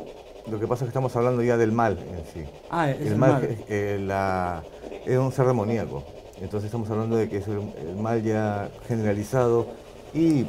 lo 0.51 0.59
que 0.59 0.67
pasa 0.67 0.85
es 0.85 0.87
que 0.87 0.91
estamos 0.91 1.15
hablando 1.17 1.43
ya 1.43 1.57
del 1.57 1.73
mal 1.73 1.99
en 1.99 2.25
sí. 2.33 2.49
Ah, 2.71 2.91
es 2.91 3.01
el 3.03 3.09
el 3.09 3.17
mal, 3.17 3.33
mal. 3.33 3.57
eh, 3.69 3.99
la- 4.01 4.63
es 5.05 5.19
un 5.19 5.31
ser 5.33 5.47
demoníaco. 5.47 6.03
Entonces 6.41 6.67
estamos 6.67 6.89
hablando 6.91 7.17
de 7.17 7.29
que 7.29 7.39
es 7.39 7.49
el, 7.49 7.59
el 7.89 7.97
mal 7.97 8.23
ya 8.23 8.71
generalizado 8.87 9.67
y 10.15 10.47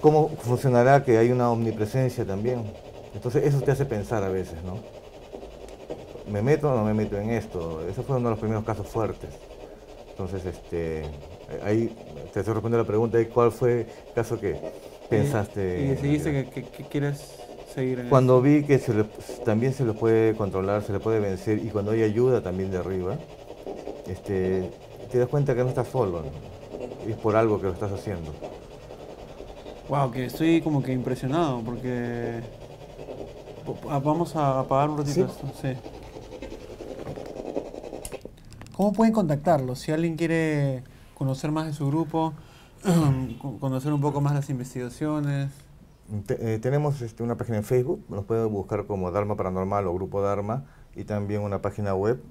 cómo 0.00 0.28
funcionará 0.38 1.04
que 1.04 1.18
hay 1.18 1.30
una 1.30 1.50
omnipresencia 1.50 2.24
también. 2.24 2.72
Entonces 3.14 3.44
eso 3.44 3.60
te 3.60 3.72
hace 3.72 3.84
pensar 3.84 4.22
a 4.22 4.28
veces, 4.28 4.62
¿no? 4.64 4.78
¿Me 6.30 6.42
meto 6.42 6.72
o 6.72 6.76
no 6.76 6.84
me 6.84 6.94
meto 6.94 7.18
en 7.18 7.30
esto? 7.30 7.82
Ese 7.88 8.02
fue 8.02 8.16
uno 8.16 8.28
de 8.28 8.30
los 8.30 8.38
primeros 8.38 8.64
casos 8.64 8.86
fuertes. 8.86 9.30
Entonces, 10.10 10.44
este, 10.46 11.02
ahí 11.62 11.88
te 12.32 12.40
estoy 12.40 12.54
respondiendo 12.54 12.78
la 12.78 12.86
pregunta 12.86 13.18
de 13.18 13.28
cuál 13.28 13.52
fue 13.52 13.80
el 13.82 13.86
caso 14.14 14.38
que 14.40 14.56
pensaste. 15.08 15.82
Y 15.84 15.86
decidiste 15.88 16.32
que, 16.32 16.50
que- 16.50 16.64
que 16.64 16.84
quieres 16.84 17.36
seguir 17.74 18.00
en 18.00 18.08
Cuando 18.08 18.40
vi 18.40 18.64
que 18.64 18.78
se 18.78 18.94
le- 18.94 19.04
también 19.44 19.72
se 19.72 19.84
lo 19.84 19.94
puede 19.94 20.34
controlar, 20.34 20.82
se 20.82 20.92
le 20.92 21.00
puede 21.00 21.20
vencer 21.20 21.58
y 21.64 21.68
cuando 21.70 21.92
hay 21.92 22.02
ayuda 22.02 22.40
también 22.42 22.70
de 22.70 22.78
arriba, 22.78 23.16
este, 24.08 24.70
te 25.10 25.18
das 25.18 25.28
cuenta 25.28 25.54
que 25.54 25.62
no 25.62 25.68
estás 25.68 25.88
solo, 25.88 26.22
¿no? 26.22 26.50
y 27.06 27.12
es 27.12 27.16
por 27.16 27.34
algo 27.36 27.58
que 27.60 27.66
lo 27.66 27.72
estás 27.72 27.90
haciendo. 27.92 28.32
Wow, 29.88 30.10
que 30.12 30.26
estoy 30.26 30.60
como 30.60 30.82
que 30.82 30.92
impresionado 30.92 31.60
porque... 31.64 32.40
Po- 33.66 34.00
Vamos 34.00 34.36
a 34.36 34.60
apagar 34.60 34.90
un 34.90 34.98
ratito 34.98 35.14
Sí. 35.14 35.20
esto, 35.22 35.46
sí. 35.60 35.76
¿Cómo 38.76 38.92
pueden 38.92 39.12
contactarlos? 39.12 39.78
Si 39.80 39.92
alguien 39.92 40.16
quiere 40.16 40.82
conocer 41.20 41.52
más 41.52 41.66
de 41.66 41.74
su 41.74 41.86
grupo, 41.86 42.32
con- 43.42 43.58
conocer 43.58 43.92
un 43.92 44.00
poco 44.00 44.22
más 44.22 44.32
las 44.32 44.48
investigaciones. 44.48 45.50
Te- 46.26 46.54
eh, 46.54 46.58
tenemos 46.58 47.02
este, 47.02 47.22
una 47.22 47.36
página 47.36 47.58
en 47.58 47.64
Facebook, 47.64 48.02
nos 48.08 48.24
pueden 48.24 48.50
buscar 48.50 48.86
como 48.86 49.10
Dharma 49.10 49.36
Paranormal 49.36 49.86
o 49.86 49.92
Grupo 49.94 50.22
Dharma, 50.22 50.64
y 50.96 51.04
también 51.04 51.42
una 51.42 51.60
página 51.60 51.94
web, 51.94 52.22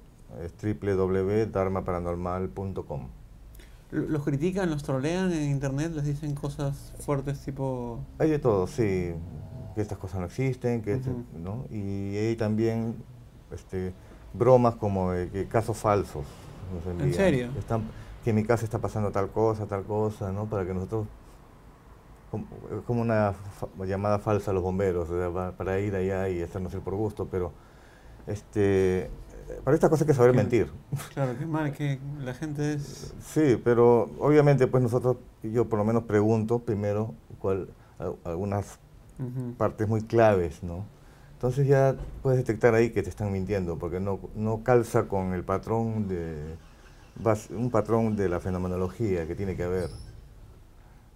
es 0.44 0.54
www.dharmaparanormal.com. 0.60 3.08
¿Los 3.92 4.24
critican, 4.24 4.72
los 4.72 4.82
trolean 4.82 5.32
en 5.34 5.52
internet? 5.52 5.92
¿Les 5.94 6.06
dicen 6.06 6.34
cosas 6.34 6.92
fuertes 7.00 7.40
tipo... 7.42 8.00
Hay 8.18 8.32
de 8.32 8.40
todo, 8.40 8.66
sí, 8.66 9.14
que 9.76 9.82
estas 9.82 10.00
cosas 10.00 10.20
no 10.20 10.26
existen, 10.26 10.82
que 10.82 10.94
este-. 10.94 11.12
¿no? 11.38 11.66
y 11.70 12.18
hay 12.18 12.36
también 12.36 12.96
este, 13.52 13.94
bromas 14.34 14.74
como 14.76 15.12
de 15.12 15.30
que 15.30 15.46
casos 15.48 15.78
falsos. 15.78 16.26
nos 16.74 16.86
envían. 16.88 17.14
serio? 17.14 17.50
Están, 17.58 17.84
que 18.30 18.32
en 18.32 18.36
mi 18.36 18.44
casa 18.44 18.64
está 18.64 18.78
pasando 18.78 19.12
tal 19.12 19.30
cosa, 19.32 19.66
tal 19.66 19.84
cosa, 19.86 20.32
¿no? 20.32 20.46
Para 20.46 20.64
que 20.64 20.72
nosotros, 20.74 21.08
como, 22.32 22.46
es 22.78 22.86
como 22.86 23.02
una 23.02 23.34
fa- 23.34 23.86
llamada 23.86 24.20
falsa 24.20 24.52
a 24.52 24.54
los 24.54 24.62
bomberos, 24.62 25.10
o 25.10 25.18
sea, 25.18 25.32
pa- 25.32 25.52
para 25.58 25.80
ir 25.80 25.96
allá 25.96 26.30
y 26.30 26.42
hacernos 26.42 26.74
el 26.76 26.82
por 26.82 26.94
gusto, 26.96 27.28
pero 27.30 27.52
este, 28.28 29.10
para 29.64 29.74
estas 29.74 29.90
cosas 29.90 30.04
hay 30.04 30.08
que 30.08 30.14
saber 30.14 30.32
Qué- 30.32 30.38
mentir. 30.38 30.72
Claro, 31.14 31.34
qué 31.40 31.46
mal, 31.48 31.72
que 31.72 32.00
la 32.20 32.34
gente 32.36 32.74
es... 32.74 33.16
Sí, 33.22 33.60
pero 33.64 34.12
obviamente 34.20 34.68
pues 34.68 34.84
nosotros, 34.84 35.18
yo 35.42 35.68
por 35.68 35.80
lo 35.80 35.86
menos 35.86 36.04
pregunto 36.04 36.60
primero 36.60 37.16
cuál, 37.40 37.70
al- 37.98 38.16
algunas 38.26 38.78
Ujú. 39.18 39.56
partes 39.58 39.88
muy 39.88 40.02
claves, 40.04 40.62
¿no? 40.64 40.86
Entonces 41.34 41.68
ya 41.68 41.96
puedes 42.22 42.38
detectar 42.38 42.76
ahí 42.76 42.92
que 42.92 43.02
te 43.02 43.10
están 43.10 43.32
mintiendo, 43.32 43.78
porque 43.80 44.00
no, 44.00 44.20
no 44.36 44.64
calza 44.64 45.08
con 45.08 45.34
el 45.34 45.44
patrón 45.44 46.08
de 46.08 46.58
un 47.52 47.70
patrón 47.72 48.16
de 48.16 48.30
la 48.30 48.40
fenomenología 48.40 49.28
que 49.28 49.36
tiene 49.36 49.56
que 49.56 49.64
haber. 49.64 49.90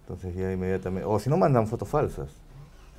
Entonces 0.02 0.34
ya 0.36 0.52
inmediatamente, 0.52 1.06
o 1.08 1.18
si 1.18 1.30
no 1.30 1.36
mandan 1.36 1.66
fotos 1.66 1.88
falsas. 1.88 2.28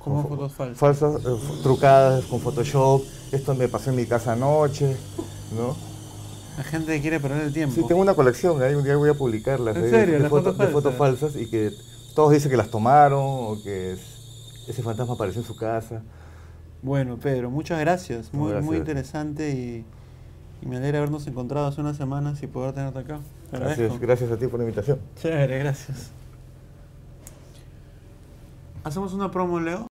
Fo- 0.04 0.22
fotos 0.22 0.52
falsas. 0.54 0.78
Falsas, 0.78 1.14
eh, 1.24 1.36
trucadas 1.62 2.24
con 2.26 2.40
Photoshop, 2.40 3.02
esto 3.32 3.54
me 3.54 3.68
pasó 3.68 3.90
en 3.90 3.96
mi 3.96 4.06
casa 4.06 4.32
anoche, 4.32 4.96
¿no? 5.56 5.76
La 6.58 6.64
gente 6.64 7.00
quiere 7.00 7.20
perder 7.20 7.42
el 7.42 7.52
tiempo. 7.52 7.74
Sí, 7.76 7.84
tengo 7.86 8.00
una 8.00 8.14
colección, 8.14 8.62
ahí 8.62 8.74
un 8.74 8.82
día 8.84 8.96
voy 8.96 9.10
a 9.10 9.14
publicarlas 9.14 9.76
¿En 9.76 9.88
serio? 9.90 10.14
de, 10.14 10.20
¿Las 10.20 10.30
fotos, 10.30 10.54
fotos 10.54 10.66
de 10.66 10.72
fotos 10.72 10.94
falsas? 10.94 11.32
falsas 11.32 11.42
y 11.42 11.46
que 11.50 11.72
todos 12.14 12.32
dicen 12.32 12.50
que 12.50 12.56
las 12.56 12.70
tomaron 12.70 13.20
o 13.22 13.62
que 13.62 13.92
es- 13.92 14.18
ese 14.66 14.82
fantasma 14.82 15.14
apareció 15.14 15.40
en 15.42 15.46
su 15.46 15.54
casa. 15.56 16.02
Bueno, 16.82 17.18
Pedro, 17.18 17.50
muchas 17.50 17.80
gracias. 17.80 18.32
Muy, 18.32 18.48
Gracias. 18.52 18.66
muy 18.66 18.76
interesante 18.76 19.50
y, 19.50 19.84
y 20.62 20.66
me 20.66 20.76
alegra 20.76 20.98
habernos 20.98 21.26
encontrado 21.26 21.66
hace 21.66 21.80
unas 21.80 21.96
semanas 21.96 22.42
y 22.42 22.46
poder 22.46 22.72
tenerte 22.72 22.98
acá. 22.98 23.20
Te 23.50 23.58
Gracias, 23.58 23.98
gracias 24.00 24.30
a 24.30 24.36
ti 24.36 24.46
por 24.46 24.58
la 24.58 24.64
invitación. 24.64 24.98
Chévere, 25.16 25.58
gracias. 25.58 26.10
¿Hacemos 28.84 29.12
una 29.12 29.30
promo, 29.30 29.60
Leo? 29.60 29.86